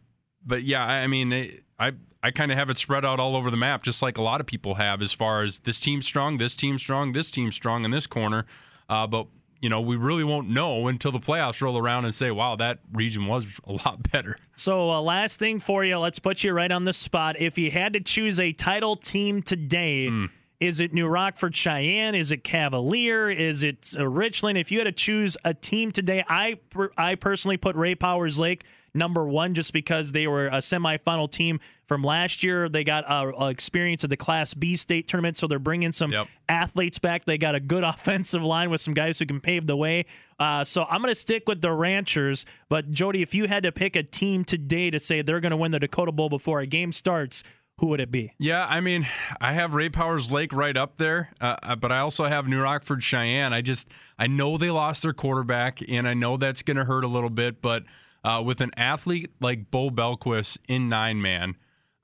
but 0.45 0.63
yeah, 0.63 0.83
I 0.85 1.07
mean, 1.07 1.33
I 1.79 1.93
I 2.21 2.31
kind 2.31 2.51
of 2.51 2.57
have 2.57 2.69
it 2.69 2.77
spread 2.77 3.05
out 3.05 3.19
all 3.19 3.35
over 3.35 3.49
the 3.49 3.57
map, 3.57 3.83
just 3.83 4.01
like 4.01 4.17
a 4.17 4.21
lot 4.21 4.41
of 4.41 4.47
people 4.47 4.75
have, 4.75 5.01
as 5.01 5.11
far 5.11 5.41
as 5.41 5.59
this 5.61 5.79
team's 5.79 6.05
strong, 6.05 6.37
this 6.37 6.53
team's 6.53 6.81
strong, 6.81 7.13
this 7.13 7.31
team's 7.31 7.55
strong 7.55 7.85
in 7.85 7.91
this 7.91 8.07
corner. 8.07 8.45
Uh, 8.89 9.07
but 9.07 9.27
you 9.61 9.69
know, 9.69 9.81
we 9.81 9.95
really 9.95 10.23
won't 10.23 10.49
know 10.49 10.87
until 10.87 11.11
the 11.11 11.19
playoffs 11.19 11.61
roll 11.61 11.77
around 11.77 12.05
and 12.05 12.15
say, 12.15 12.31
wow, 12.31 12.55
that 12.55 12.79
region 12.93 13.27
was 13.27 13.59
a 13.65 13.73
lot 13.73 14.03
better. 14.11 14.37
So, 14.55 14.91
uh, 14.91 15.01
last 15.01 15.39
thing 15.39 15.59
for 15.59 15.83
you, 15.83 15.97
let's 15.97 16.19
put 16.19 16.43
you 16.43 16.51
right 16.51 16.71
on 16.71 16.85
the 16.85 16.93
spot. 16.93 17.39
If 17.39 17.57
you 17.57 17.71
had 17.71 17.93
to 17.93 17.99
choose 17.99 18.39
a 18.39 18.53
title 18.53 18.95
team 18.95 19.41
today, 19.41 20.07
mm. 20.07 20.29
Is 20.59 20.81
it 20.81 20.93
New 20.93 21.07
Rockford 21.07 21.53
Sheyenne? 21.53 22.19
Is 22.19 22.31
it 22.31 22.43
Cavalier? 22.43 23.29
Is 23.29 23.63
it 23.63 23.93
uh, 23.97 24.05
Richland? 24.05 24.57
If 24.57 24.71
you 24.71 24.79
had 24.79 24.85
to 24.85 24.91
choose 24.91 25.37
a 25.45 25.53
team 25.53 25.91
today, 25.91 26.23
I, 26.27 26.59
I 26.97 27.15
personally 27.15 27.55
put 27.55 27.77
Ray 27.77 27.95
Powers 27.95 28.39
Lake 28.39 28.65
number 28.93 29.25
one 29.25 29.53
just 29.53 29.71
because 29.71 30.11
they 30.11 30.27
were 30.27 30.47
a 30.47 30.57
semifinal 30.57 31.31
team 31.31 31.59
from 31.85 32.03
last 32.03 32.43
year. 32.43 32.67
They 32.67 32.83
got 32.83 33.09
uh, 33.09 33.45
experience 33.45 34.03
at 34.03 34.09
the 34.09 34.17
Class 34.17 34.53
B 34.53 34.75
state 34.75 35.07
tournament, 35.07 35.37
so 35.37 35.47
they're 35.47 35.59
bringing 35.59 35.91
some 35.91 36.11
yep. 36.11 36.27
athletes 36.49 36.99
back. 36.99 37.23
They 37.25 37.37
got 37.37 37.55
a 37.55 37.59
good 37.59 37.83
offensive 37.85 38.43
line 38.43 38.69
with 38.69 38.81
some 38.81 38.93
guys 38.93 39.19
who 39.19 39.25
can 39.25 39.39
pave 39.39 39.65
the 39.65 39.77
way. 39.77 40.05
Uh, 40.39 40.63
so 40.63 40.83
I'm 40.83 41.01
going 41.01 41.11
to 41.11 41.19
stick 41.19 41.47
with 41.47 41.61
the 41.61 41.71
Ranchers. 41.71 42.45
But 42.67 42.91
Jody, 42.91 43.21
if 43.21 43.33
you 43.33 43.47
had 43.47 43.63
to 43.63 43.71
pick 43.71 43.95
a 43.95 44.03
team 44.03 44.43
today 44.43 44.89
to 44.89 44.99
say 44.99 45.21
they're 45.21 45.39
going 45.39 45.51
to 45.51 45.57
win 45.57 45.71
the 45.71 45.79
Dakota 45.79 46.11
Bowl 46.11 46.29
before 46.29 46.59
a 46.59 46.65
game 46.65 46.91
starts, 46.91 47.43
who 47.79 47.87
would 47.87 48.01
it 48.01 48.11
be? 48.11 48.33
Yeah, 48.37 48.65
I 48.67 48.81
mean, 48.81 49.07
I 49.39 49.53
have 49.53 49.73
Ray 49.73 49.89
Powers 49.89 50.31
Lake 50.31 50.53
right 50.53 50.75
up 50.75 50.97
there, 50.97 51.31
uh, 51.39 51.55
uh 51.63 51.75
but 51.75 51.91
I 51.91 51.99
also 51.99 52.25
have 52.25 52.47
New 52.47 52.61
Rockford 52.61 53.01
Sheyenne. 53.01 53.53
I 53.53 53.61
just 53.61 53.89
I 54.17 54.27
know 54.27 54.57
they 54.57 54.69
lost 54.69 55.03
their 55.03 55.13
quarterback, 55.13 55.79
and 55.87 56.07
I 56.07 56.13
know 56.13 56.37
that's 56.37 56.61
going 56.61 56.77
to 56.77 56.85
hurt 56.85 57.03
a 57.03 57.07
little 57.07 57.29
bit, 57.29 57.61
but 57.61 57.83
uh, 58.23 58.41
with 58.45 58.61
an 58.61 58.71
athlete 58.75 59.31
like 59.39 59.71
Bo 59.71 59.89
Belquist 59.89 60.57
in 60.67 60.89
nine 60.89 61.21
man, 61.21 61.55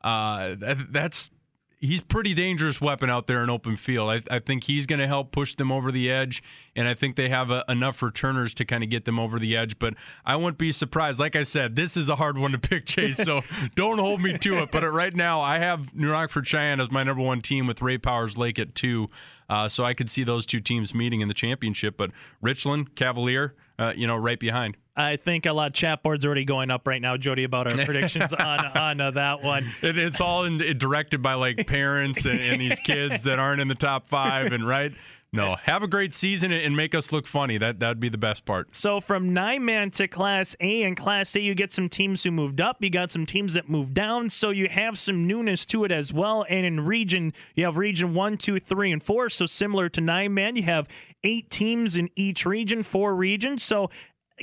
uh, 0.01 0.56
that, 0.60 0.92
that's 0.92 1.30
he's 1.86 2.02
pretty 2.02 2.34
dangerous 2.34 2.82
weapon 2.82 3.10
out 3.10 3.28
there 3.28 3.44
in 3.44 3.50
open 3.50 3.76
field. 3.76 4.10
I, 4.10 4.22
I 4.36 4.40
think 4.40 4.64
he's 4.64 4.86
going 4.86 5.00
to 5.00 5.08
help 5.08 5.32
push 5.32 5.56
them 5.56 5.72
over 5.72 5.92
the 5.92 6.12
edge, 6.12 6.44
and 6.76 6.88
I 6.88 6.94
think 6.94 7.16
they 7.16 7.30
have 7.30 7.52
a, 7.52 7.64
enough 7.70 8.02
returners 8.02 8.54
to 8.56 8.66
kind 8.66 8.84
of 8.84 8.90
get 8.90 9.06
them 9.06 9.20
over 9.20 9.40
the 9.40 9.56
edge. 9.56 9.80
But 9.80 9.96
I 10.26 10.36
wouldn't 10.36 10.58
be 10.58 10.72
surprised. 10.72 11.20
Like 11.20 11.36
I 11.36 11.44
said, 11.44 11.76
this 11.76 11.96
is 11.96 12.10
a 12.10 12.16
hard 12.16 12.38
one 12.38 12.52
to 12.52 12.58
pick, 12.58 12.86
Chase. 12.96 13.18
So 13.18 13.42
don't 13.76 14.00
hold 14.00 14.22
me 14.22 14.38
to 14.38 14.64
it. 14.64 14.72
But 14.72 14.84
right 14.92 15.16
now, 15.16 15.42
I 15.42 15.60
have 15.60 15.96
New 15.96 16.12
Rockford 16.12 16.46
Sheyenne 16.46 16.82
as 16.82 16.92
my 16.92 17.04
number 17.04 17.24
one 17.24 17.42
team 17.42 17.68
with 17.68 17.82
Ray 17.82 17.98
Powers 17.98 18.38
Lake 18.38 18.60
at 18.60 18.76
two. 18.76 19.10
Uh, 19.50 19.68
so 19.68 19.84
I 19.86 19.94
could 19.94 20.10
see 20.10 20.24
those 20.24 20.46
two 20.46 20.60
teams 20.60 20.94
meeting 20.94 21.22
in 21.22 21.28
the 21.28 21.34
championship. 21.34 21.98
But 21.98 22.12
Richland 22.42 22.96
Cavalier, 22.96 23.56
uh, 23.78 23.94
you 23.96 24.08
know, 24.08 24.16
right 24.16 24.40
behind. 24.40 24.78
I 24.98 25.18
think 25.18 25.46
a 25.46 25.54
lot 25.54 25.68
of 25.68 25.74
chat 25.74 26.04
boards 26.04 26.26
already 26.26 26.46
going 26.46 26.72
up 26.72 26.88
right 26.88 27.02
now, 27.02 27.18
Jody, 27.18 27.44
about 27.44 27.68
our 27.68 27.74
predictions 27.86 28.34
on 28.34 28.66
on 28.66 29.02
uh, 29.02 29.12
that 29.12 29.44
one. 29.44 29.66
It, 29.82 29.98
it's 29.98 30.22
all 30.22 30.46
in, 30.46 30.58
directed 30.78 31.22
by 31.22 31.34
like 31.34 31.68
parents 31.68 32.26
and, 32.26 32.40
and, 32.40 32.62
these 32.62 32.80
kids 32.80 33.24
that 33.24 33.38
aren't 33.38 33.62
in 33.62 33.68
the 33.68 33.76
top 33.76 34.08
five, 34.08 34.52
and 34.54 34.66
right. 34.66 34.94
No, 35.36 35.56
have 35.64 35.84
a 35.84 35.88
great 35.88 36.14
season 36.14 36.54
and 36.54 36.78
make 36.78 36.96
us 36.96 37.12
look 37.12 37.28
funny. 37.28 37.58
That 37.58 37.80
that'd 37.80 38.00
be 38.00 38.10
the 38.10 38.18
best 38.18 38.46
part. 38.46 38.74
So 38.74 39.02
from 39.02 39.34
nine 39.34 39.66
man 39.66 39.92
to 39.92 40.08
Class 40.08 40.56
A 40.62 40.84
and 40.84 40.96
Class 40.96 41.36
A, 41.36 41.42
you 41.42 41.54
get 41.56 41.74
some 41.74 41.90
teams 41.90 42.24
who 42.24 42.32
moved 42.32 42.62
up. 42.62 42.78
You 42.80 42.90
got 42.90 43.12
some 43.12 43.25
teams 43.25 43.54
that 43.56 43.70
moved 43.70 43.94
down. 43.94 44.30
So 44.30 44.50
you 44.50 44.70
have 44.70 44.98
some 44.98 45.28
newness 45.28 45.66
to 45.68 45.84
it 45.84 45.92
as 45.92 46.14
well. 46.14 46.46
And 46.50 46.66
in 46.66 46.86
region, 46.86 47.34
you 47.54 47.66
have 47.66 47.75
region 47.75 48.14
one, 48.14 48.38
two, 48.38 48.60
three, 48.60 48.92
and 48.92 49.04
four. 49.04 49.30
So 49.30 49.46
similar 49.46 49.90
to 49.90 50.02
nine 50.02 50.34
man, 50.34 50.56
you 50.56 50.64
have 50.64 50.88
eight 51.24 51.50
teams 51.50 51.98
in 51.98 52.10
each 52.16 52.46
region, 52.46 52.84
four 52.84 53.16
regions. 53.16 53.62
So 53.62 53.90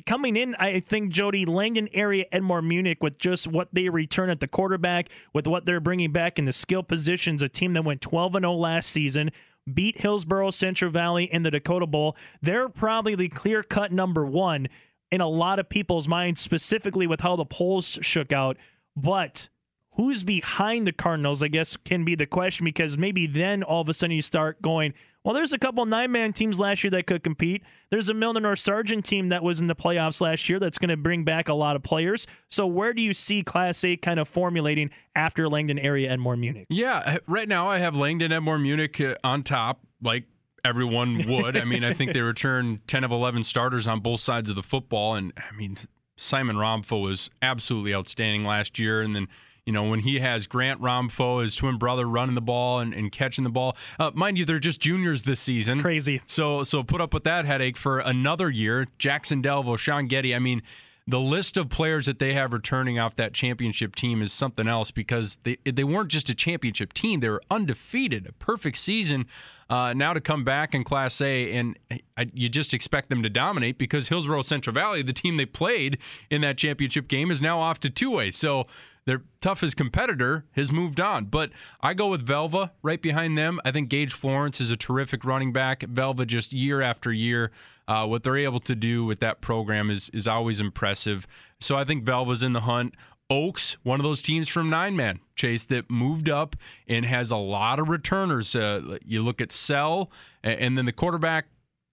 coming 0.06 0.36
in, 0.36 0.54
I 0.56 0.80
think 0.80 1.12
Jody 1.12 1.44
Langdon 1.44 1.88
area 1.92 2.24
Edmore 2.32 2.66
Munich 2.66 3.02
with 3.02 3.18
just 3.18 3.46
what 3.46 3.68
they 3.72 3.88
return 3.88 4.30
at 4.30 4.40
the 4.40 4.48
quarterback, 4.48 5.10
with 5.32 5.46
what 5.46 5.66
they're 5.66 5.80
bringing 5.80 6.12
back 6.12 6.38
in 6.38 6.44
the 6.44 6.52
skill 6.52 6.82
positions, 6.82 7.42
a 7.42 7.48
team 7.48 7.74
that 7.74 7.84
went 7.84 8.00
12 8.00 8.36
and 8.36 8.44
0 8.44 8.54
last 8.54 8.90
season, 8.90 9.30
beat 9.72 10.00
Hillsboro 10.00 10.50
Central 10.50 10.90
Valley 10.90 11.24
in 11.24 11.42
the 11.42 11.50
Dakota 11.50 11.86
Bowl. 11.86 12.16
They're 12.40 12.68
probably 12.68 13.14
the 13.14 13.28
clear 13.28 13.62
cut 13.62 13.92
number 13.92 14.24
one 14.24 14.68
in 15.10 15.20
a 15.20 15.28
lot 15.28 15.58
of 15.58 15.68
people's 15.68 16.08
minds, 16.08 16.40
specifically 16.40 17.06
with 17.06 17.20
how 17.20 17.36
the 17.36 17.44
polls 17.44 17.98
shook 18.00 18.32
out. 18.32 18.56
But 18.96 19.50
who's 19.92 20.24
behind 20.24 20.86
the 20.86 20.92
Cardinals, 20.92 21.42
I 21.42 21.48
guess, 21.48 21.76
can 21.76 22.04
be 22.04 22.14
the 22.14 22.26
question 22.26 22.64
because 22.64 22.96
maybe 22.96 23.26
then 23.26 23.62
all 23.62 23.82
of 23.82 23.88
a 23.88 23.94
sudden 23.94 24.16
you 24.16 24.22
start 24.22 24.62
going, 24.62 24.94
well, 25.24 25.34
there's 25.34 25.52
a 25.52 25.58
couple 25.58 25.84
nine 25.86 26.10
man 26.10 26.32
teams 26.32 26.58
last 26.58 26.82
year 26.82 26.90
that 26.92 27.06
could 27.06 27.22
compete. 27.22 27.62
There's 27.90 28.08
a 28.08 28.14
Milnor 28.14 28.42
North 28.42 28.58
Sargent 28.58 29.04
team 29.04 29.28
that 29.28 29.42
was 29.42 29.60
in 29.60 29.68
the 29.68 29.76
playoffs 29.76 30.20
last 30.20 30.48
year 30.48 30.58
that's 30.58 30.78
going 30.78 30.88
to 30.88 30.96
bring 30.96 31.24
back 31.24 31.48
a 31.48 31.54
lot 31.54 31.76
of 31.76 31.82
players. 31.82 32.26
So, 32.48 32.66
where 32.66 32.92
do 32.92 33.02
you 33.02 33.14
see 33.14 33.42
Class 33.42 33.84
A 33.84 33.96
kind 33.96 34.18
of 34.18 34.28
formulating 34.28 34.90
after 35.14 35.48
Langdon 35.48 35.78
area 35.78 36.16
Edmore 36.16 36.38
Munich? 36.38 36.66
Yeah, 36.68 37.18
right 37.26 37.48
now 37.48 37.68
I 37.68 37.78
have 37.78 37.94
Langdon 37.94 38.32
Edmore 38.32 38.60
Munich 38.60 39.00
uh, 39.00 39.14
on 39.22 39.42
top, 39.42 39.80
like 40.02 40.24
everyone 40.64 41.24
would. 41.28 41.56
I 41.56 41.64
mean, 41.64 41.84
I 41.84 41.92
think 41.92 42.12
they 42.12 42.20
return 42.20 42.80
10 42.86 43.04
of 43.04 43.12
11 43.12 43.44
starters 43.44 43.86
on 43.86 44.00
both 44.00 44.20
sides 44.20 44.50
of 44.50 44.56
the 44.56 44.62
football. 44.62 45.14
And 45.14 45.32
I 45.36 45.54
mean, 45.54 45.76
Simon 46.16 46.56
Romfo 46.56 47.02
was 47.02 47.30
absolutely 47.40 47.94
outstanding 47.94 48.44
last 48.44 48.78
year. 48.78 49.02
And 49.02 49.14
then 49.14 49.28
you 49.66 49.72
know, 49.72 49.84
when 49.84 50.00
he 50.00 50.18
has 50.18 50.46
Grant 50.46 50.80
Romfo, 50.80 51.42
his 51.42 51.54
twin 51.54 51.78
brother, 51.78 52.06
running 52.06 52.34
the 52.34 52.40
ball 52.40 52.80
and, 52.80 52.92
and 52.92 53.12
catching 53.12 53.44
the 53.44 53.50
ball. 53.50 53.76
Uh, 53.98 54.10
mind 54.14 54.38
you, 54.38 54.44
they're 54.44 54.58
just 54.58 54.80
juniors 54.80 55.22
this 55.22 55.40
season. 55.40 55.80
Crazy. 55.80 56.20
So 56.26 56.62
so 56.64 56.82
put 56.82 57.00
up 57.00 57.14
with 57.14 57.24
that 57.24 57.44
headache 57.44 57.76
for 57.76 58.00
another 58.00 58.50
year. 58.50 58.88
Jackson 58.98 59.42
Delvo, 59.42 59.78
Sean 59.78 60.08
Getty. 60.08 60.34
I 60.34 60.40
mean, 60.40 60.62
the 61.06 61.20
list 61.20 61.56
of 61.56 61.68
players 61.68 62.06
that 62.06 62.18
they 62.18 62.34
have 62.34 62.52
returning 62.52 62.98
off 62.98 63.16
that 63.16 63.32
championship 63.32 63.96
team 63.96 64.22
is 64.22 64.32
something 64.32 64.68
else 64.68 64.90
because 64.90 65.38
they 65.42 65.56
they 65.64 65.84
weren't 65.84 66.08
just 66.08 66.28
a 66.28 66.34
championship 66.34 66.92
team; 66.92 67.20
they 67.20 67.28
were 67.28 67.42
undefeated, 67.50 68.26
a 68.26 68.32
perfect 68.32 68.78
season. 68.78 69.26
Uh, 69.68 69.94
now 69.94 70.12
to 70.12 70.20
come 70.20 70.44
back 70.44 70.74
in 70.74 70.84
Class 70.84 71.20
A, 71.20 71.52
and 71.52 71.78
I, 72.16 72.30
you 72.34 72.48
just 72.48 72.74
expect 72.74 73.08
them 73.08 73.22
to 73.22 73.30
dominate 73.30 73.78
because 73.78 74.08
Hillsboro 74.08 74.42
Central 74.42 74.74
Valley, 74.74 75.02
the 75.02 75.14
team 75.14 75.38
they 75.38 75.46
played 75.46 75.98
in 76.30 76.40
that 76.42 76.58
championship 76.58 77.08
game, 77.08 77.30
is 77.30 77.40
now 77.40 77.58
off 77.58 77.80
to 77.80 77.90
two 77.90 78.20
A. 78.20 78.30
So 78.30 78.66
their 79.04 79.22
toughest 79.40 79.76
competitor 79.76 80.44
has 80.52 80.70
moved 80.72 81.00
on. 81.00 81.26
But 81.26 81.50
I 81.80 81.94
go 81.94 82.08
with 82.08 82.26
Velva 82.26 82.70
right 82.82 83.00
behind 83.00 83.36
them. 83.36 83.60
I 83.64 83.72
think 83.72 83.88
Gage 83.88 84.12
Florence 84.12 84.60
is 84.60 84.70
a 84.70 84.76
terrific 84.76 85.24
running 85.24 85.52
back. 85.52 85.80
Velva 85.80 86.26
just 86.26 86.52
year 86.52 86.80
after 86.80 87.12
year, 87.12 87.50
uh, 87.88 88.06
what 88.06 88.22
they're 88.22 88.36
able 88.36 88.60
to 88.60 88.74
do 88.74 89.04
with 89.04 89.18
that 89.20 89.40
program 89.40 89.90
is 89.90 90.08
is 90.10 90.28
always 90.28 90.60
impressive. 90.60 91.26
So 91.60 91.76
I 91.76 91.84
think 91.84 92.04
Velva's 92.04 92.42
in 92.42 92.52
the 92.52 92.60
hunt. 92.60 92.94
Oaks, 93.30 93.78
one 93.82 93.98
of 93.98 94.04
those 94.04 94.20
teams 94.20 94.46
from 94.46 94.68
nine 94.68 94.94
man 94.94 95.18
chase 95.36 95.64
that 95.66 95.90
moved 95.90 96.28
up 96.28 96.54
and 96.86 97.06
has 97.06 97.30
a 97.30 97.36
lot 97.36 97.78
of 97.78 97.88
returners. 97.88 98.54
Uh, 98.54 98.98
you 99.06 99.22
look 99.22 99.40
at 99.40 99.52
Sell, 99.52 100.10
and 100.44 100.76
then 100.76 100.84
the 100.84 100.92
quarterback. 100.92 101.46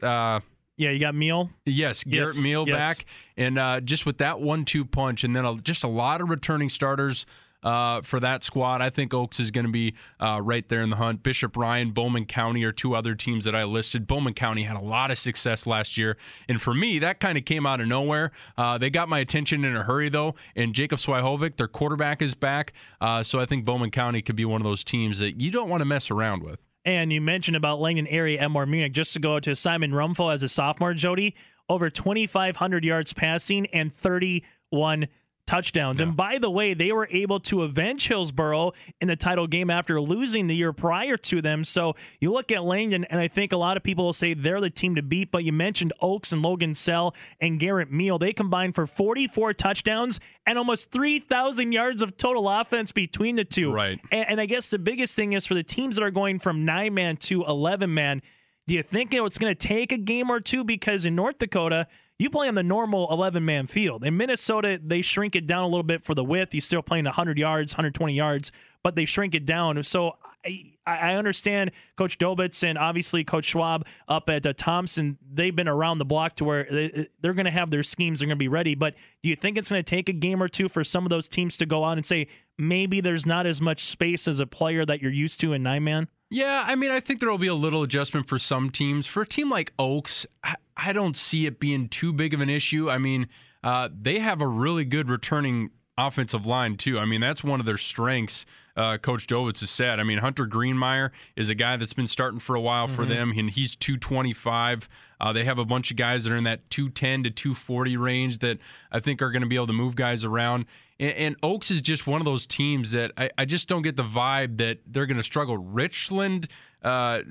Uh, 0.04 0.42
yeah, 0.80 0.92
you 0.92 1.00
got 1.00 1.14
Meal. 1.14 1.50
Yes, 1.66 2.06
Garrett 2.06 2.36
yes, 2.36 2.44
Meal 2.44 2.66
yes. 2.66 2.78
back, 2.78 3.06
and 3.36 3.60
uh, 3.60 3.82
just 3.82 4.06
with 4.06 4.20
that 4.20 4.40
one-two 4.40 4.86
punch, 4.86 5.26
and 5.26 5.36
then 5.36 5.44
a, 5.44 5.56
just 5.56 5.84
a 5.84 5.90
lot 5.90 6.22
of 6.22 6.30
returning 6.30 6.70
starters 6.70 7.26
uh, 7.64 8.02
for 8.02 8.22
that 8.22 8.44
squad. 8.44 8.82
I 8.82 8.90
think 8.90 9.14
Oaks 9.14 9.42
is 9.42 9.52
going 9.52 9.66
to 9.66 9.72
be 9.74 9.96
uh, 10.22 10.40
right 10.42 10.66
there 10.70 10.80
in 10.80 10.90
the 10.90 10.96
hunt. 10.96 11.22
Bishop 11.22 11.58
Ryan, 11.58 11.92
Bowman 11.92 12.26
County 12.26 12.64
are 12.64 12.72
two 12.72 12.96
other 12.96 13.14
teams 13.14 13.44
that 13.44 13.54
I 13.54 13.66
listed. 13.66 14.08
Bowman 14.08 14.36
County 14.36 14.64
had 14.64 14.78
a 14.78 14.82
lot 14.82 15.12
of 15.12 15.18
success 15.18 15.68
last 15.68 15.98
year, 15.98 16.16
and 16.48 16.62
for 16.62 16.74
me, 16.74 16.98
that 17.00 17.20
kind 17.20 17.38
of 17.38 17.44
came 17.44 17.66
out 17.66 17.82
of 17.82 17.88
nowhere. 17.88 18.32
Uh, 18.58 18.78
they 18.78 18.90
got 18.90 19.10
my 19.10 19.20
attention 19.20 19.66
in 19.66 19.76
a 19.76 19.84
hurry 19.84 20.08
though, 20.08 20.34
and 20.56 20.74
Jacob 20.74 21.00
Swihovic, 21.00 21.58
their 21.58 21.68
quarterback, 21.68 22.22
is 22.22 22.36
back. 22.36 22.72
Uh, 23.02 23.22
so 23.22 23.42
I 23.42 23.46
think 23.46 23.66
Bowman 23.66 23.92
County 23.92 24.22
could 24.22 24.38
be 24.38 24.46
one 24.46 24.62
of 24.62 24.66
those 24.66 24.86
teams 24.86 25.20
that 25.20 25.42
you 25.42 25.52
don't 25.52 25.68
want 25.68 25.82
to 25.82 25.86
mess 25.86 26.10
around 26.10 26.42
with. 26.42 26.62
And 26.86 27.12
you 27.12 27.22
mentioned 27.22 27.58
about 27.58 27.80
Langdon 27.80 28.08
area 28.08 28.42
more 28.50 28.66
Munich. 28.66 28.94
Just 28.94 29.14
to 29.14 29.20
go 29.20 29.40
to 29.40 29.56
Simon 29.56 29.92
Romfo 29.92 30.34
as 30.34 30.44
a 30.44 30.50
sophomore, 30.50 30.94
Jody, 30.94 31.36
over 31.68 31.90
2,500 31.90 32.84
yards 32.84 33.14
passing 33.14 33.68
and 33.68 33.94
31 33.94 35.08
touchdowns. 35.50 36.00
Yeah. 36.00 36.08
And 36.08 36.16
by 36.16 36.38
the 36.38 36.50
way, 36.50 36.76
they 36.76 36.92
were 36.92 37.08
able 37.10 37.40
to 37.42 37.64
avenge 37.64 38.08
Hillsboro 38.08 38.74
in 39.02 39.08
the 39.08 39.16
title 39.16 39.48
game 39.48 39.72
after 39.72 40.00
losing 40.00 40.46
the 40.46 40.56
year 40.56 40.72
prior 40.72 41.18
to 41.18 41.42
them. 41.42 41.64
So 41.64 41.96
you 42.20 42.32
look 42.32 42.52
at 42.52 42.64
Langdon, 42.64 43.04
and 43.06 43.20
I 43.20 43.28
think 43.28 43.52
a 43.52 43.58
lot 43.58 43.76
of 43.76 43.82
people 43.82 44.06
will 44.06 44.14
say 44.14 44.36
they're 44.36 44.62
the 44.62 44.70
team 44.70 44.94
to 44.94 45.02
beat. 45.02 45.32
But 45.32 45.44
you 45.44 45.52
mentioned 45.52 45.92
Oaks 46.02 46.32
and 46.32 46.44
Logan 46.44 46.76
Sell 46.76 47.16
and 47.42 47.60
Garrett 47.60 47.92
Meal. 47.92 48.20
They 48.20 48.32
combined 48.32 48.76
for 48.76 48.86
44 48.86 49.54
touchdowns 49.56 50.20
and 50.46 50.60
almost 50.60 50.92
3,000 50.92 51.72
yards 51.72 52.04
of 52.04 52.16
total 52.16 52.48
offense 52.48 52.92
between 52.92 53.36
the 53.36 53.46
two. 53.46 53.74
Right. 53.74 54.00
And, 54.12 54.30
and 54.30 54.42
I 54.42 54.46
guess 54.46 54.70
the 54.70 54.80
biggest 54.80 55.16
thing 55.16 55.34
is 55.34 55.48
for 55.48 55.56
the 55.56 55.64
teams 55.64 55.96
that 55.96 56.04
are 56.04 56.12
going 56.12 56.38
from 56.38 56.64
nine 56.64 56.94
man 56.94 57.18
to 57.18 57.44
11 57.46 57.92
man. 57.92 58.22
Do 58.68 58.76
you 58.76 58.84
think 58.84 59.12
it's 59.16 59.40
going 59.40 59.56
to 59.56 59.68
take 59.68 59.92
a 59.92 59.98
game 59.98 60.30
or 60.30 60.40
two? 60.40 60.64
Because 60.64 61.04
in 61.04 61.16
North 61.16 61.40
Dakota, 61.40 61.88
you 62.20 62.30
play 62.30 62.50
on 62.50 62.56
the 62.56 62.64
normal 62.64 63.08
11 63.12 63.44
man 63.44 63.66
field. 63.66 64.04
In 64.04 64.18
Minnesota, 64.18 64.80
they 64.84 65.02
shrink 65.02 65.36
it 65.36 65.48
down 65.48 65.64
a 65.64 65.68
little 65.68 65.84
bit 65.84 66.04
for 66.04 66.14
the 66.14 66.24
width. 66.24 66.54
You're 66.54 66.62
still 66.62 66.82
playing 66.82 67.06
100 67.06 67.40
yards, 67.40 67.74
120 67.74 68.14
yards, 68.14 68.52
but 68.84 68.96
they 68.96 69.06
shrink 69.06 69.34
it 69.34 69.46
down. 69.46 69.82
So 69.84 70.18
I, 70.46 70.74
I 70.86 71.16
understand 71.16 71.72
Coach 71.96 72.18
Dobitz 72.18 72.62
and 72.68 72.78
obviously 72.78 73.24
Coach 73.24 73.46
Schwab 73.46 73.86
up 74.10 74.30
at 74.30 74.46
uh, 74.46 74.52
Thompson. 74.52 75.18
They've 75.32 75.56
been 75.56 75.70
around 75.70 76.00
the 76.00 76.06
block 76.06 76.36
to 76.36 76.44
where 76.44 76.68
they, 76.70 77.08
they're 77.22 77.34
going 77.34 77.46
to 77.46 77.52
have 77.52 77.70
their 77.70 77.84
schemes. 77.84 78.20
They're 78.20 78.28
going 78.28 78.38
to 78.38 78.40
be 78.40 78.50
ready. 78.50 78.76
But 78.76 78.96
do 79.24 79.30
you 79.30 79.38
think 79.38 79.58
it's 79.58 79.70
going 79.70 79.84
to 79.84 79.90
take 79.90 80.10
a 80.10 80.14
game 80.14 80.44
or 80.44 80.50
two 80.50 80.68
for 80.68 80.84
some 80.84 81.06
of 81.06 81.10
those 81.10 81.30
teams 81.30 81.56
to 81.58 81.66
go 81.66 81.86
out 81.86 81.98
and 81.98 82.06
say 82.06 82.28
maybe 82.58 83.00
there's 83.00 83.26
not 83.26 83.46
as 83.46 83.62
much 83.62 83.86
space 83.86 84.28
as 84.28 84.42
a 84.42 84.48
player 84.48 84.86
that 84.86 85.02
you're 85.02 85.12
used 85.12 85.40
to 85.40 85.54
in 85.54 85.64
nine 85.64 85.86
man? 85.86 86.10
Yeah, 86.30 86.64
I 86.68 86.76
mean, 86.76 86.92
I 86.92 87.00
think 87.00 87.20
there 87.20 87.30
will 87.30 87.40
be 87.40 87.48
a 87.48 87.56
little 87.56 87.82
adjustment 87.82 88.28
for 88.28 88.38
some 88.38 88.70
teams. 88.70 89.08
For 89.08 89.24
a 89.24 89.28
team 89.28 89.50
like 89.50 89.74
Oaks, 89.80 90.28
I, 90.44 90.56
I 90.78 90.94
don't 90.94 91.18
see 91.18 91.48
it 91.48 91.60
being 91.60 91.90
too 91.90 92.14
big 92.14 92.34
of 92.34 92.40
an 92.40 92.50
issue. 92.50 92.90
I 92.90 93.00
mean, 93.00 93.28
uh, 93.64 93.90
they 94.00 94.20
have 94.20 94.42
a 94.42 94.48
really 94.48 94.86
good 94.86 95.10
returning 95.10 95.72
offensive 95.98 96.46
line 96.46 96.78
too. 96.78 97.00
I 97.00 97.06
mean, 97.06 97.20
that's 97.20 97.44
one 97.44 97.60
of 97.60 97.66
their 97.66 97.78
strengths. 97.78 98.46
Uh, 98.78 98.98
Coach 98.98 99.28
Dovitz 99.28 99.60
has 99.60 99.70
said. 99.70 100.00
I 100.00 100.04
mean, 100.04 100.20
Hunter 100.20 100.46
Greenmeyer 100.48 101.10
is 101.36 101.50
a 101.50 101.56
guy 101.56 101.76
that's 101.76 101.94
been 101.94 102.08
starting 102.08 102.40
for 102.40 102.56
a 102.56 102.62
while 102.62 102.88
for 102.88 103.02
mm-hmm. 103.02 103.12
them, 103.12 103.34
and 103.36 103.50
he's 103.50 103.76
225. 103.76 104.88
Uh, 105.20 105.34
they 105.34 105.44
have 105.44 105.60
a 105.60 105.66
bunch 105.66 105.92
of 105.92 105.98
guys 105.98 106.24
that 106.24 106.32
are 106.32 106.38
in 106.38 106.46
that 106.46 106.70
210 106.70 107.24
to 107.24 107.30
240 107.30 107.98
range 107.98 108.38
that 108.38 108.60
I 108.92 109.02
think 109.02 109.22
are 109.22 109.32
going 109.32 109.42
to 109.42 109.48
be 109.48 109.56
able 109.56 109.68
to 109.68 109.74
move 109.74 109.96
guys 109.96 110.24
around. 110.24 110.66
And, 111.00 111.14
and 111.14 111.36
Oaks 111.44 111.72
is 111.72 111.82
just 111.82 112.08
one 112.08 112.22
of 112.22 112.26
those 112.26 112.46
teams 112.46 112.92
that 112.92 113.12
I, 113.18 113.30
I 113.38 113.46
just 113.46 113.68
don't 113.68 113.82
get 113.82 113.96
the 113.96 114.04
vibe 114.04 114.58
that 114.58 114.80
they're 114.86 115.06
going 115.06 115.18
to 115.18 115.24
struggle. 115.24 115.58
Richland, 115.58 116.48
uh, 116.84 117.22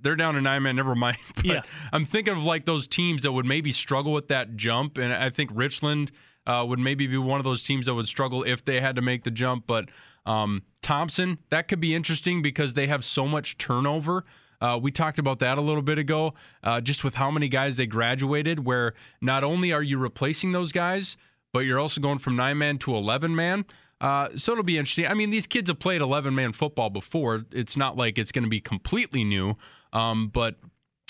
they're 0.00 0.16
down 0.16 0.34
to 0.34 0.40
nine 0.40 0.62
man, 0.62 0.76
never 0.76 0.94
mind. 0.94 1.18
But 1.36 1.44
yeah. 1.44 1.62
I'm 1.92 2.04
thinking 2.04 2.34
of 2.34 2.44
like 2.44 2.66
those 2.66 2.86
teams 2.86 3.22
that 3.22 3.32
would 3.32 3.46
maybe 3.46 3.72
struggle 3.72 4.12
with 4.12 4.28
that 4.28 4.56
jump. 4.56 4.98
And 4.98 5.12
I 5.12 5.30
think 5.30 5.50
Richland 5.54 6.12
uh, 6.46 6.64
would 6.66 6.78
maybe 6.78 7.06
be 7.06 7.16
one 7.16 7.40
of 7.40 7.44
those 7.44 7.62
teams 7.62 7.86
that 7.86 7.94
would 7.94 8.08
struggle 8.08 8.42
if 8.42 8.64
they 8.64 8.80
had 8.80 8.96
to 8.96 9.02
make 9.02 9.24
the 9.24 9.30
jump. 9.30 9.66
But 9.66 9.88
um, 10.26 10.62
Thompson, 10.82 11.38
that 11.50 11.68
could 11.68 11.80
be 11.80 11.94
interesting 11.94 12.42
because 12.42 12.74
they 12.74 12.86
have 12.86 13.04
so 13.04 13.26
much 13.26 13.58
turnover. 13.58 14.24
Uh, 14.60 14.78
we 14.80 14.92
talked 14.92 15.18
about 15.18 15.40
that 15.40 15.58
a 15.58 15.60
little 15.60 15.82
bit 15.82 15.98
ago, 15.98 16.34
uh, 16.62 16.80
just 16.80 17.02
with 17.02 17.16
how 17.16 17.32
many 17.32 17.48
guys 17.48 17.76
they 17.76 17.86
graduated, 17.86 18.64
where 18.64 18.94
not 19.20 19.42
only 19.42 19.72
are 19.72 19.82
you 19.82 19.98
replacing 19.98 20.52
those 20.52 20.70
guys, 20.70 21.16
but 21.52 21.60
you're 21.60 21.78
also 21.78 22.00
going 22.00 22.18
from 22.18 22.36
nine 22.36 22.58
man 22.58 22.78
to 22.78 22.94
11 22.94 23.34
man. 23.34 23.64
Uh, 24.00 24.30
so 24.34 24.52
it'll 24.52 24.64
be 24.64 24.78
interesting. 24.78 25.06
I 25.06 25.14
mean, 25.14 25.30
these 25.30 25.46
kids 25.46 25.70
have 25.70 25.78
played 25.78 26.00
11 26.00 26.34
man 26.34 26.52
football 26.52 26.90
before. 26.90 27.44
It's 27.52 27.76
not 27.76 27.96
like 27.96 28.18
it's 28.18 28.32
going 28.32 28.44
to 28.44 28.50
be 28.50 28.60
completely 28.60 29.22
new, 29.22 29.56
um, 29.92 30.28
but 30.28 30.56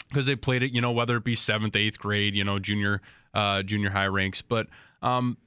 because 0.09 0.27
they 0.27 0.37
played 0.37 0.63
it, 0.63 0.73
you 0.73 0.83
know, 0.83 0.93
whether 0.93 1.17
it 1.17 1.25
be 1.25 1.35
seventh, 1.35 1.75
eighth 1.75 1.99
grade, 1.99 2.35
you 2.35 2.45
know, 2.45 2.59
junior, 2.59 3.01
uh, 3.33 3.63
junior 3.63 3.89
high 3.89 4.09
ranks. 4.09 4.43
But 4.43 4.67
um, 5.01 5.39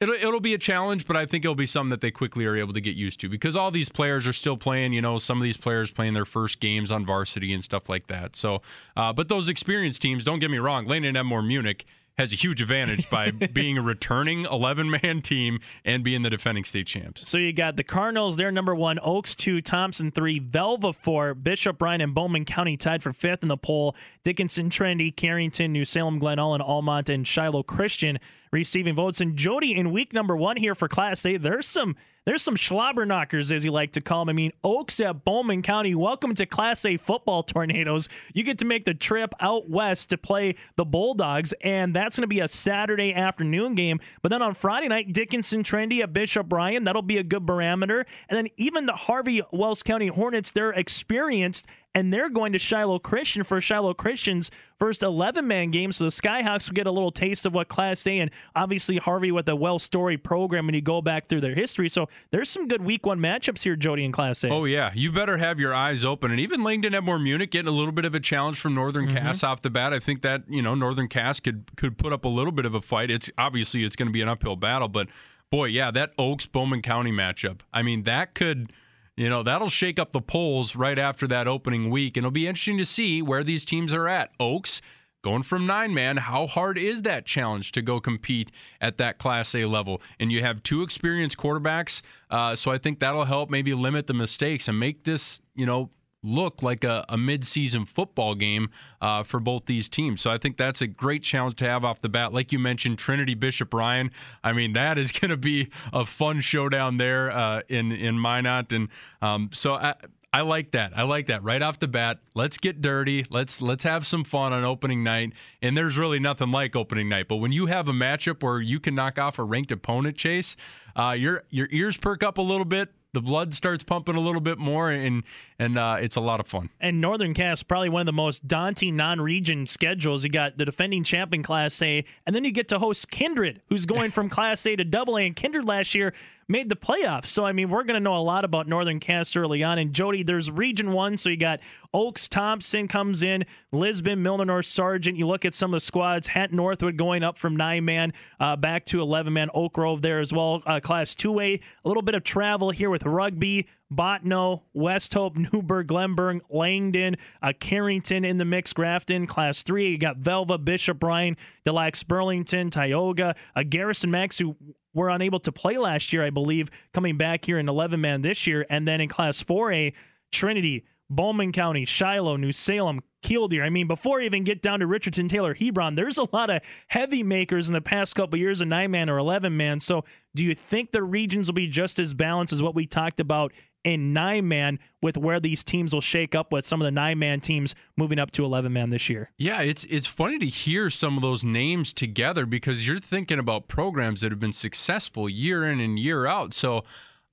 it'll 0.00 0.14
it'll 0.14 0.40
be 0.40 0.52
a 0.52 0.58
challenge, 0.58 1.06
but 1.06 1.16
I 1.16 1.24
think 1.24 1.44
it'll 1.44 1.54
be 1.54 1.66
something 1.66 1.88
that 1.88 2.02
they 2.02 2.10
quickly 2.10 2.44
are 2.44 2.56
able 2.56 2.74
to 2.74 2.82
get 2.82 2.96
used 2.96 3.18
to 3.20 3.30
because 3.30 3.56
all 3.56 3.70
these 3.70 3.88
players 3.88 4.26
are 4.26 4.32
still 4.34 4.58
playing. 4.58 4.92
You 4.92 5.00
know, 5.00 5.16
some 5.16 5.38
of 5.38 5.42
these 5.42 5.56
players 5.56 5.90
playing 5.90 6.12
their 6.12 6.26
first 6.26 6.60
games 6.60 6.90
on 6.90 7.06
varsity 7.06 7.54
and 7.54 7.64
stuff 7.64 7.88
like 7.88 8.08
that. 8.08 8.36
So, 8.36 8.60
uh, 8.94 9.14
but 9.14 9.28
those 9.28 9.48
experienced 9.48 10.02
teams, 10.02 10.22
don't 10.22 10.38
get 10.38 10.50
me 10.50 10.58
wrong, 10.58 10.86
Langdon 10.86 11.14
Edmore 11.14 11.46
Munich 11.46 11.86
has 12.20 12.34
a 12.34 12.36
huge 12.36 12.60
advantage 12.60 13.08
by 13.08 13.30
being 13.52 13.78
a 13.78 13.82
returning 13.82 14.44
11 14.44 14.90
man 14.90 15.22
team 15.22 15.58
and 15.86 16.04
being 16.04 16.20
the 16.20 16.28
defending 16.28 16.64
state 16.64 16.86
champs. 16.86 17.26
So 17.26 17.38
you 17.38 17.52
got 17.52 17.76
the 17.76 17.82
Cardinals, 17.82 18.36
they're 18.36 18.52
number 18.52 18.74
one, 18.74 18.98
Oaks 19.02 19.34
two, 19.34 19.62
Thompson 19.62 20.10
three, 20.10 20.38
Velva 20.38 20.94
four, 20.94 21.34
Bishop 21.34 21.80
Ryan 21.80 22.02
and 22.02 22.14
Bowman 22.14 22.44
County 22.44 22.76
tied 22.76 23.02
for 23.02 23.14
fifth 23.14 23.42
in 23.42 23.48
the 23.48 23.56
poll. 23.56 23.96
Dickinson, 24.22 24.68
Trinity, 24.68 25.10
Carrington, 25.10 25.72
New 25.72 25.86
Salem, 25.86 26.18
Glen 26.18 26.38
Ullin, 26.38 26.60
Almont, 26.60 27.08
and 27.08 27.26
Shiloh 27.26 27.62
Christian 27.62 28.18
receiving 28.52 28.94
votes. 28.94 29.20
And 29.20 29.36
Jody, 29.36 29.74
in 29.74 29.92
week 29.92 30.12
number 30.12 30.36
one 30.36 30.56
here 30.56 30.74
for 30.74 30.88
Class 30.88 31.24
A, 31.26 31.36
there's 31.36 31.66
some 31.66 31.96
there's 32.26 32.42
some 32.42 32.54
schlobber 32.54 33.06
knockers, 33.06 33.50
as 33.50 33.64
you 33.64 33.72
like 33.72 33.92
to 33.92 34.00
call 34.02 34.26
them. 34.26 34.34
I 34.34 34.36
mean, 34.36 34.52
Oaks 34.62 35.00
at 35.00 35.24
Bowman 35.24 35.62
County. 35.62 35.94
Welcome 35.94 36.34
to 36.34 36.44
Class 36.44 36.84
A 36.84 36.98
football 36.98 37.42
tornadoes. 37.42 38.10
You 38.34 38.44
get 38.44 38.58
to 38.58 38.66
make 38.66 38.84
the 38.84 38.92
trip 38.92 39.32
out 39.40 39.70
west 39.70 40.10
to 40.10 40.18
play 40.18 40.56
the 40.76 40.84
Bulldogs, 40.84 41.54
and 41.62 41.96
that's 41.96 42.16
going 42.16 42.22
to 42.22 42.28
be 42.28 42.40
a 42.40 42.46
Saturday 42.46 43.14
afternoon 43.14 43.74
game. 43.74 44.00
But 44.20 44.28
then 44.28 44.42
on 44.42 44.52
Friday 44.52 44.88
night, 44.88 45.14
Dickinson 45.14 45.62
Trinity 45.62 46.02
at 46.02 46.12
Bishop 46.12 46.52
Ryan. 46.52 46.84
That'll 46.84 47.00
be 47.00 47.16
a 47.16 47.24
good 47.24 47.46
barometer. 47.46 48.04
And 48.28 48.36
then 48.36 48.48
even 48.58 48.84
the 48.84 48.92
Harvey 48.92 49.42
Wells 49.50 49.82
County 49.82 50.08
Hornets, 50.08 50.52
they're 50.52 50.72
experienced 50.72 51.66
and 51.94 52.12
they're 52.12 52.30
going 52.30 52.52
to 52.52 52.58
Shiloh 52.58 52.98
Christian 52.98 53.42
for 53.42 53.60
Shiloh 53.60 53.94
Christian's 53.94 54.50
first 54.78 55.02
11 55.02 55.46
man 55.46 55.70
game. 55.70 55.92
So 55.92 56.04
the 56.04 56.10
Skyhawks 56.10 56.68
will 56.68 56.74
get 56.74 56.86
a 56.86 56.90
little 56.90 57.10
taste 57.10 57.44
of 57.46 57.54
what 57.54 57.68
Class 57.68 58.06
A 58.06 58.18
and 58.18 58.30
obviously 58.54 58.98
Harvey 58.98 59.32
with 59.32 59.48
a 59.48 59.56
well 59.56 59.78
storied 59.78 60.22
program 60.22 60.66
when 60.66 60.74
you 60.74 60.80
go 60.80 61.02
back 61.02 61.28
through 61.28 61.40
their 61.40 61.54
history. 61.54 61.88
So 61.88 62.08
there's 62.30 62.48
some 62.48 62.68
good 62.68 62.82
week 62.82 63.06
one 63.06 63.18
matchups 63.18 63.62
here, 63.62 63.76
Jody, 63.76 64.04
in 64.04 64.12
Class 64.12 64.44
A. 64.44 64.48
Oh, 64.48 64.64
yeah. 64.64 64.92
You 64.94 65.10
better 65.10 65.36
have 65.36 65.58
your 65.58 65.74
eyes 65.74 66.04
open. 66.04 66.30
And 66.30 66.40
even 66.40 66.62
Langdon 66.62 66.92
Edmore 66.92 67.22
Munich 67.22 67.50
getting 67.50 67.68
a 67.68 67.76
little 67.76 67.92
bit 67.92 68.04
of 68.04 68.14
a 68.14 68.20
challenge 68.20 68.58
from 68.58 68.74
Northern 68.74 69.06
mm-hmm. 69.06 69.16
Cass 69.16 69.42
off 69.42 69.62
the 69.62 69.70
bat. 69.70 69.92
I 69.92 69.98
think 69.98 70.20
that, 70.22 70.42
you 70.48 70.62
know, 70.62 70.74
Northern 70.74 71.08
Cass 71.08 71.40
could, 71.40 71.64
could 71.76 71.98
put 71.98 72.12
up 72.12 72.24
a 72.24 72.28
little 72.28 72.52
bit 72.52 72.66
of 72.66 72.74
a 72.74 72.80
fight. 72.80 73.10
It's 73.10 73.30
obviously 73.36 73.84
it's 73.84 73.96
going 73.96 74.08
to 74.08 74.12
be 74.12 74.22
an 74.22 74.28
uphill 74.28 74.56
battle, 74.56 74.88
but 74.88 75.08
boy, 75.50 75.66
yeah, 75.66 75.90
that 75.90 76.12
Oaks 76.16 76.46
Bowman 76.46 76.82
County 76.82 77.10
matchup. 77.10 77.60
I 77.72 77.82
mean, 77.82 78.04
that 78.04 78.34
could 78.34 78.72
you 79.20 79.28
know, 79.28 79.42
that'll 79.42 79.68
shake 79.68 79.98
up 79.98 80.12
the 80.12 80.20
polls 80.22 80.74
right 80.74 80.98
after 80.98 81.26
that 81.26 81.46
opening 81.46 81.90
week. 81.90 82.16
And 82.16 82.24
it'll 82.24 82.30
be 82.30 82.46
interesting 82.46 82.78
to 82.78 82.86
see 82.86 83.20
where 83.20 83.44
these 83.44 83.66
teams 83.66 83.92
are 83.92 84.08
at. 84.08 84.30
Oaks 84.40 84.80
going 85.22 85.42
from 85.42 85.66
nine 85.66 85.92
man, 85.92 86.16
how 86.16 86.46
hard 86.46 86.78
is 86.78 87.02
that 87.02 87.26
challenge 87.26 87.72
to 87.72 87.82
go 87.82 88.00
compete 88.00 88.50
at 88.80 88.96
that 88.96 89.18
Class 89.18 89.54
A 89.54 89.66
level? 89.66 90.00
And 90.18 90.32
you 90.32 90.40
have 90.40 90.62
two 90.62 90.82
experienced 90.82 91.36
quarterbacks. 91.36 92.00
Uh, 92.30 92.54
so 92.54 92.70
I 92.70 92.78
think 92.78 92.98
that'll 93.00 93.26
help 93.26 93.50
maybe 93.50 93.74
limit 93.74 94.06
the 94.06 94.14
mistakes 94.14 94.68
and 94.68 94.80
make 94.80 95.04
this, 95.04 95.42
you 95.54 95.66
know, 95.66 95.90
look 96.22 96.62
like 96.62 96.84
a, 96.84 97.04
a 97.08 97.16
midseason 97.16 97.86
football 97.86 98.34
game 98.34 98.70
uh, 99.00 99.22
for 99.22 99.40
both 99.40 99.66
these 99.66 99.88
teams. 99.88 100.20
So 100.20 100.30
I 100.30 100.38
think 100.38 100.56
that's 100.56 100.82
a 100.82 100.86
great 100.86 101.22
challenge 101.22 101.56
to 101.56 101.64
have 101.64 101.84
off 101.84 102.00
the 102.00 102.08
bat. 102.08 102.32
Like 102.32 102.52
you 102.52 102.58
mentioned, 102.58 102.98
Trinity 102.98 103.34
Bishop 103.34 103.72
Ryan. 103.72 104.10
I 104.44 104.52
mean, 104.52 104.74
that 104.74 104.98
is 104.98 105.12
going 105.20 105.30
to 105.30 105.36
be 105.36 105.68
a 105.92 106.04
fun 106.04 106.40
showdown 106.40 106.96
there 106.96 107.30
uh, 107.30 107.62
in 107.68 107.92
in 107.92 108.18
Minot, 108.18 108.72
and 108.72 108.88
um, 109.22 109.50
so. 109.52 109.74
I, 109.74 109.94
I 110.32 110.42
like 110.42 110.70
that. 110.72 110.92
I 110.94 111.02
like 111.02 111.26
that 111.26 111.42
right 111.42 111.60
off 111.60 111.80
the 111.80 111.88
bat. 111.88 112.20
Let's 112.34 112.56
get 112.56 112.80
dirty. 112.80 113.26
Let's 113.30 113.60
let's 113.60 113.82
have 113.82 114.06
some 114.06 114.22
fun 114.22 114.52
on 114.52 114.62
opening 114.62 115.02
night. 115.02 115.32
And 115.60 115.76
there's 115.76 115.98
really 115.98 116.20
nothing 116.20 116.52
like 116.52 116.76
opening 116.76 117.08
night. 117.08 117.26
But 117.26 117.36
when 117.36 117.50
you 117.50 117.66
have 117.66 117.88
a 117.88 117.92
matchup 117.92 118.40
where 118.44 118.60
you 118.60 118.78
can 118.78 118.94
knock 118.94 119.18
off 119.18 119.40
a 119.40 119.42
ranked 119.42 119.72
opponent, 119.72 120.16
Chase, 120.16 120.54
uh, 120.94 121.16
your 121.18 121.42
your 121.50 121.66
ears 121.72 121.96
perk 121.96 122.22
up 122.22 122.38
a 122.38 122.42
little 122.42 122.64
bit 122.64 122.90
the 123.12 123.20
blood 123.20 123.54
starts 123.54 123.82
pumping 123.82 124.16
a 124.16 124.20
little 124.20 124.40
bit 124.40 124.58
more, 124.58 124.90
and 124.90 125.22
and 125.58 125.78
uh, 125.78 125.96
it's 126.00 126.16
a 126.16 126.20
lot 126.20 126.40
of 126.40 126.46
fun. 126.46 126.70
And 126.80 127.00
Northern 127.00 127.34
Cass 127.34 127.62
probably 127.62 127.88
one 127.88 128.00
of 128.00 128.06
the 128.06 128.12
most 128.12 128.46
daunting 128.46 128.96
non-region 128.96 129.66
schedules. 129.66 130.24
You 130.24 130.30
got 130.30 130.58
the 130.58 130.64
defending 130.64 131.04
champion 131.04 131.42
Class 131.42 131.80
A, 131.82 132.04
and 132.26 132.34
then 132.34 132.44
you 132.44 132.52
get 132.52 132.68
to 132.68 132.78
host 132.78 133.10
Kindred, 133.10 133.60
who's 133.68 133.86
going 133.86 134.10
from 134.10 134.28
Class 134.30 134.64
A 134.66 134.76
to 134.76 134.84
Double 134.84 135.16
A. 135.16 135.26
And 135.26 135.36
Kindred 135.36 135.64
last 135.64 135.94
year 135.94 136.12
made 136.50 136.68
the 136.68 136.76
playoffs. 136.76 137.28
So, 137.28 137.44
I 137.44 137.52
mean, 137.52 137.70
we're 137.70 137.84
going 137.84 137.94
to 137.94 138.00
know 138.00 138.16
a 138.16 138.18
lot 138.18 138.44
about 138.44 138.66
Northern 138.66 138.98
Cass 138.98 139.36
early 139.36 139.62
on. 139.62 139.78
And 139.78 139.92
Jody, 139.92 140.24
there's 140.24 140.50
Region 140.50 140.92
1, 140.92 141.16
so 141.16 141.28
you 141.28 141.36
got 141.36 141.60
Oaks, 141.94 142.28
Thompson 142.28 142.88
comes 142.88 143.22
in, 143.22 143.44
Lisbon, 143.72 144.22
Milnor 144.22 144.46
North, 144.46 144.66
Sargent. 144.66 145.16
You 145.16 145.26
look 145.28 145.44
at 145.44 145.54
some 145.54 145.70
of 145.70 145.76
the 145.76 145.80
squads, 145.80 146.28
Hatton 146.28 146.56
Northwood 146.56 146.96
going 146.96 147.22
up 147.22 147.38
from 147.38 147.56
nine 147.56 147.84
man 147.84 148.12
uh, 148.40 148.56
back 148.56 148.84
to 148.86 149.00
11 149.00 149.32
man, 149.32 149.48
Oak 149.54 149.74
Grove 149.74 150.02
there 150.02 150.18
as 150.18 150.32
well. 150.32 150.62
Uh, 150.66 150.80
class 150.80 151.14
2A, 151.14 151.60
a 151.84 151.88
little 151.88 152.02
bit 152.02 152.14
of 152.16 152.24
travel 152.24 152.70
here 152.70 152.90
with 152.90 152.99
rugby. 153.08 153.66
Bottineau, 153.92 154.62
West 154.72 155.14
Hope, 155.14 155.36
Newburg, 155.52 155.88
Glenburn, 155.88 156.40
Langdon, 156.48 157.16
uh, 157.42 157.52
Carrington 157.58 158.24
in 158.24 158.38
the 158.38 158.44
mix, 158.44 158.72
Grafton, 158.72 159.26
Class 159.26 159.62
3. 159.62 159.90
You 159.90 159.98
got 159.98 160.20
Velva, 160.20 160.64
Bishop, 160.64 161.02
Ryan, 161.02 161.36
Des 161.64 161.72
Lacs, 161.72 162.02
Burlington, 162.02 162.70
Tioga, 162.70 163.34
uh, 163.56 163.62
Garrison 163.68 164.10
Max, 164.10 164.38
who 164.38 164.56
were 164.94 165.08
unable 165.08 165.40
to 165.40 165.52
play 165.52 165.78
last 165.78 166.12
year, 166.12 166.24
I 166.24 166.30
believe, 166.30 166.70
coming 166.92 167.16
back 167.16 167.44
here 167.44 167.58
in 167.58 167.68
11 167.68 168.00
man 168.00 168.22
this 168.22 168.46
year. 168.46 168.66
And 168.70 168.86
then 168.86 169.00
in 169.00 169.08
Class 169.08 169.42
4A, 169.42 169.92
Trinity, 170.32 170.84
Bowman 171.08 171.52
County, 171.52 171.84
Shiloh, 171.84 172.36
New 172.36 172.52
Salem, 172.52 173.02
Killdeer. 173.22 173.62
I 173.62 173.70
mean, 173.70 173.86
before 173.86 174.18
we 174.18 174.26
even 174.26 174.44
get 174.44 174.62
down 174.62 174.80
to 174.80 174.86
Richardson, 174.86 175.28
Taylor, 175.28 175.54
Hebron, 175.54 175.94
there's 175.94 176.18
a 176.18 176.26
lot 176.32 176.50
of 176.50 176.62
heavy 176.88 177.22
makers 177.22 177.68
in 177.68 177.74
the 177.74 177.80
past 177.80 178.14
couple 178.14 178.38
years 178.38 178.60
of 178.60 178.68
nine 178.68 178.90
man 178.90 179.10
or 179.10 179.18
11 179.18 179.56
man. 179.56 179.80
So, 179.80 180.04
do 180.34 180.44
you 180.44 180.54
think 180.54 180.92
the 180.92 181.02
regions 181.02 181.48
will 181.48 181.54
be 181.54 181.66
just 181.66 181.98
as 181.98 182.14
balanced 182.14 182.52
as 182.52 182.62
what 182.62 182.74
we 182.74 182.86
talked 182.86 183.18
about 183.20 183.52
in 183.84 184.12
nine 184.12 184.46
man 184.46 184.78
with 185.02 185.16
where 185.16 185.40
these 185.40 185.64
teams 185.64 185.92
will 185.92 186.00
shake 186.00 186.34
up 186.34 186.52
with 186.52 186.64
some 186.64 186.80
of 186.80 186.84
the 186.84 186.90
nine 186.90 187.18
man 187.18 187.40
teams 187.40 187.74
moving 187.96 188.18
up 188.18 188.30
to 188.32 188.44
11 188.44 188.72
man 188.72 188.90
this 188.90 189.08
year. 189.08 189.30
Yeah, 189.38 189.62
it's 189.62 189.84
it's 189.84 190.06
funny 190.06 190.38
to 190.38 190.46
hear 190.46 190.90
some 190.90 191.16
of 191.16 191.22
those 191.22 191.44
names 191.44 191.92
together 191.92 192.46
because 192.46 192.86
you're 192.86 192.98
thinking 192.98 193.38
about 193.38 193.68
programs 193.68 194.20
that 194.20 194.30
have 194.32 194.40
been 194.40 194.52
successful 194.52 195.28
year 195.28 195.64
in 195.64 195.80
and 195.80 195.98
year 195.98 196.26
out. 196.26 196.54
So 196.54 196.84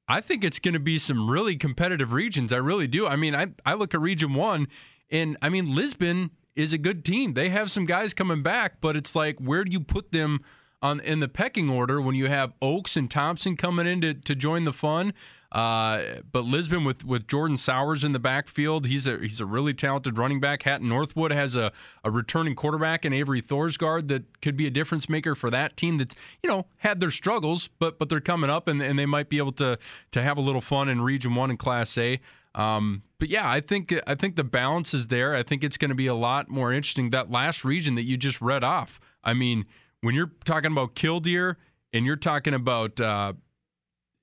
I 0.07 0.21
think 0.21 0.43
it's 0.43 0.59
going 0.59 0.73
to 0.73 0.79
be 0.79 0.97
some 0.97 1.29
really 1.29 1.57
competitive 1.57 2.13
regions. 2.13 2.53
I 2.53 2.57
really 2.57 2.87
do. 2.87 3.07
I 3.07 3.15
mean, 3.15 3.35
I 3.35 3.47
I 3.65 3.73
look 3.73 3.93
at 3.93 3.99
region 3.99 4.33
1 4.33 4.67
and 5.09 5.37
I 5.41 5.49
mean 5.49 5.73
Lisbon 5.73 6.31
is 6.55 6.73
a 6.73 6.77
good 6.77 7.05
team. 7.05 7.33
They 7.33 7.49
have 7.49 7.71
some 7.71 7.85
guys 7.85 8.13
coming 8.13 8.43
back, 8.43 8.81
but 8.81 8.95
it's 8.95 9.15
like 9.15 9.39
where 9.39 9.63
do 9.63 9.71
you 9.71 9.79
put 9.79 10.11
them 10.11 10.41
on 10.81 10.99
in 10.99 11.19
the 11.19 11.27
pecking 11.27 11.69
order 11.69 12.01
when 12.01 12.15
you 12.15 12.27
have 12.27 12.53
Oaks 12.61 12.95
and 12.95 13.09
Thompson 13.09 13.55
coming 13.55 13.87
in 13.87 14.01
to, 14.01 14.13
to 14.13 14.35
join 14.35 14.63
the 14.63 14.73
fun? 14.73 15.13
Uh, 15.51 16.19
but 16.29 16.43
Lisbon 16.43 16.83
with 16.83 17.05
with 17.05 17.25
Jordan 17.25 17.55
Sowers 17.55 18.03
in 18.03 18.11
the 18.11 18.19
backfield, 18.19 18.85
he's 18.85 19.07
a 19.07 19.17
he's 19.17 19.39
a 19.39 19.45
really 19.45 19.73
talented 19.73 20.17
running 20.17 20.41
back. 20.41 20.63
Hatton 20.63 20.89
Northwood 20.89 21.31
has 21.31 21.55
a, 21.55 21.71
a 22.03 22.11
returning 22.11 22.53
quarterback 22.53 23.05
in 23.05 23.13
Avery 23.13 23.41
Thorsgaard 23.41 24.09
that 24.09 24.41
could 24.41 24.57
be 24.57 24.67
a 24.67 24.69
difference 24.69 25.07
maker 25.07 25.35
for 25.35 25.49
that 25.49 25.77
team. 25.77 25.99
That's 25.99 26.15
you 26.43 26.49
know 26.49 26.65
had 26.77 26.99
their 26.99 27.11
struggles, 27.11 27.69
but 27.79 27.97
but 27.97 28.09
they're 28.09 28.19
coming 28.19 28.49
up 28.49 28.67
and, 28.67 28.81
and 28.81 28.99
they 28.99 29.05
might 29.05 29.29
be 29.29 29.37
able 29.37 29.53
to 29.53 29.79
to 30.11 30.21
have 30.21 30.37
a 30.37 30.41
little 30.41 30.61
fun 30.61 30.89
in 30.89 31.01
Region 31.01 31.33
One 31.33 31.49
and 31.49 31.57
Class 31.57 31.97
A. 31.97 32.19
Um, 32.57 33.03
but 33.19 33.29
yeah, 33.29 33.49
I 33.49 33.61
think 33.61 33.93
I 34.05 34.15
think 34.15 34.35
the 34.35 34.43
balance 34.43 34.93
is 34.93 35.07
there. 35.07 35.35
I 35.35 35.43
think 35.43 35.63
it's 35.63 35.77
going 35.77 35.89
to 35.89 35.95
be 35.95 36.07
a 36.07 36.15
lot 36.15 36.49
more 36.49 36.73
interesting. 36.73 37.11
That 37.11 37.31
last 37.31 37.63
region 37.63 37.95
that 37.95 38.03
you 38.03 38.17
just 38.17 38.41
read 38.41 38.63
off. 38.63 38.99
I 39.23 39.33
mean, 39.33 39.65
when 40.01 40.15
you're 40.15 40.31
talking 40.43 40.71
about 40.71 40.95
Killdeer 40.95 41.57
and 41.93 42.05
you're 42.05 42.15
talking 42.15 42.53
about 42.53 42.99
uh, 42.99 43.33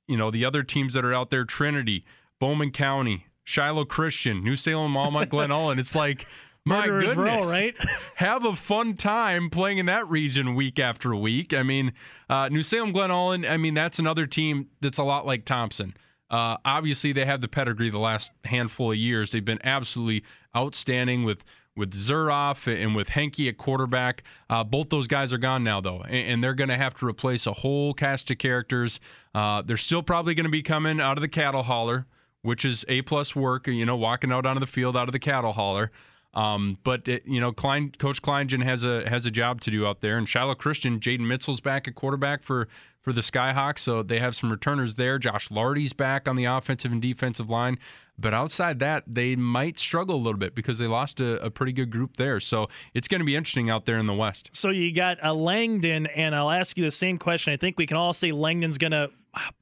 you 0.07 0.17
know, 0.17 0.31
the 0.31 0.45
other 0.45 0.63
teams 0.63 0.95
that 0.95 1.05
are 1.05 1.15
out 1.15 1.31
there 1.31 1.45
Trinity, 1.45 2.05
Bowman 2.39 2.71
County, 2.71 3.27
Shiloh 3.45 3.85
Christian, 3.85 4.43
New 4.43 4.57
Salem, 4.57 4.97
Alma, 4.97 5.27
Glen 5.27 5.51
Ullin. 5.51 5.79
It's 5.79 5.95
like, 5.95 6.27
my 6.67 6.87
Murderers 6.87 7.15
goodness, 7.15 7.47
row, 7.47 7.53
right? 7.53 7.77
have 8.17 8.45
a 8.45 8.57
fun 8.57 8.95
time 8.95 9.51
playing 9.51 9.79
in 9.79 9.87
that 9.87 10.09
region 10.09 10.55
week 10.55 10.79
after 10.79 11.15
week. 11.15 11.53
I 11.53 11.63
mean, 11.63 11.93
uh, 12.29 12.49
New 12.51 12.63
Salem, 12.63 12.93
Glen 12.93 13.11
Ullin, 13.11 13.45
I 13.45 13.57
mean, 13.59 13.75
that's 13.75 13.99
another 13.99 14.27
team 14.27 14.69
that's 14.81 14.99
a 14.99 15.05
lot 15.05 15.27
like 15.27 15.45
Thompson. 15.45 15.95
Uh, 16.35 16.57
obviously, 16.65 17.13
they 17.13 17.25
have 17.25 17.41
the 17.41 17.47
pedigree 17.47 17.91
the 17.91 17.99
last 18.01 18.33
handful 18.45 18.91
of 18.91 18.97
years. 18.97 19.31
They've 19.31 19.45
been 19.45 19.61
absolutely 19.63 20.25
outstanding 20.57 21.23
with 21.23 21.45
with 21.77 21.93
Zuroff 21.93 22.67
and 22.67 22.97
with 22.97 23.11
Henke 23.11 23.49
at 23.49 23.57
quarterback. 23.57 24.25
Uh, 24.51 24.65
both 24.65 24.91
those 24.91 25.07
guys 25.07 25.33
are 25.33 25.39
gone 25.39 25.63
now, 25.63 25.81
though, 25.81 26.03
and, 26.03 26.29
and 26.29 26.45
they're 26.45 26.55
going 26.55 26.71
to 26.71 26.77
have 26.77 26.95
to 26.97 27.07
replace 27.07 27.47
a 27.47 27.53
whole 27.53 27.95
cast 27.95 28.33
of 28.33 28.39
characters. 28.39 28.99
Uh, 29.33 29.63
they're 29.63 29.77
still 29.77 30.03
probably 30.03 30.35
going 30.35 30.45
to 30.45 30.51
be 30.51 30.63
coming 30.63 31.01
out 31.01 31.17
of 31.17 31.23
the 31.23 31.29
cattle 31.29 31.63
hauler, 31.63 32.05
which 32.43 32.65
is 32.65 32.85
a 32.89 33.03
plus 33.03 33.37
work. 33.37 33.69
You 33.69 33.87
know, 33.87 33.97
walking 33.97 34.33
out 34.33 34.45
onto 34.45 34.59
the 34.59 34.67
field 34.67 34.97
out 34.97 35.07
of 35.07 35.13
the 35.13 35.21
cattle 35.21 35.53
hauler. 35.53 35.93
Um, 36.35 36.79
but 36.83 37.07
it, 37.07 37.23
you 37.27 37.41
know, 37.41 37.53
Klein, 37.53 37.93
Coach 37.99 38.21
Kleingen 38.21 38.63
has 38.63 38.85
a 38.85 39.09
has 39.09 39.25
a 39.25 39.31
job 39.31 39.61
to 39.63 39.71
do 39.71 39.87
out 39.87 40.01
there, 40.01 40.19
and 40.19 40.29
Shiloh 40.29 40.55
Christian, 40.55 40.99
Jaden 40.99 41.27
Mitchell's 41.27 41.61
back 41.61 41.87
at 41.87 41.95
quarterback 41.95 42.43
for 42.43 42.69
for 43.01 43.13
the 43.13 43.21
Skyhawks, 43.21 43.81
so 43.81 44.03
they 44.03 44.19
have 44.19 44.35
some 44.35 44.51
returners 44.51 44.95
there. 44.95 45.19
Josh 45.19 45.51
Lardy's 45.51 45.93
back 45.93 46.27
on 46.27 46.37
the 46.37 46.47
offensive 46.47 46.91
and 46.91 47.03
defensive 47.03 47.51
line. 47.51 47.79
But 48.19 48.33
outside 48.33 48.79
that, 48.79 49.05
they 49.07 49.37
might 49.37 49.79
struggle 49.79 50.17
a 50.17 50.23
little 50.23 50.39
bit 50.39 50.55
because 50.55 50.79
they 50.79 50.87
lost 50.87 51.21
a, 51.21 51.45
a 51.45 51.51
pretty 51.51 51.73
good 51.73 51.91
group 51.91 52.17
there. 52.17 52.41
So 52.41 52.69
it's 52.95 53.09
going 53.09 53.21
to 53.21 53.25
be 53.25 53.37
interesting 53.37 53.69
out 53.69 53.85
there 53.85 53.99
in 53.99 54.07
the 54.07 54.15
West. 54.15 54.51
So 54.53 54.71
you 54.71 54.95
got 54.95 55.19
a 55.23 55.35
Langdon, 55.35 56.07
and 56.07 56.35
I'll 56.35 56.51
ask 56.51 56.79
you 56.79 56.85
the 56.85 56.91
same 56.91 57.19
question. 57.19 57.53
I 57.53 57.57
think 57.57 57.77
we 57.77 57.87
can 57.87 57.97
all 57.97 58.13
say 58.13 58.33
Langdon's 58.33 58.79
going 58.79 58.93
to 58.93 59.11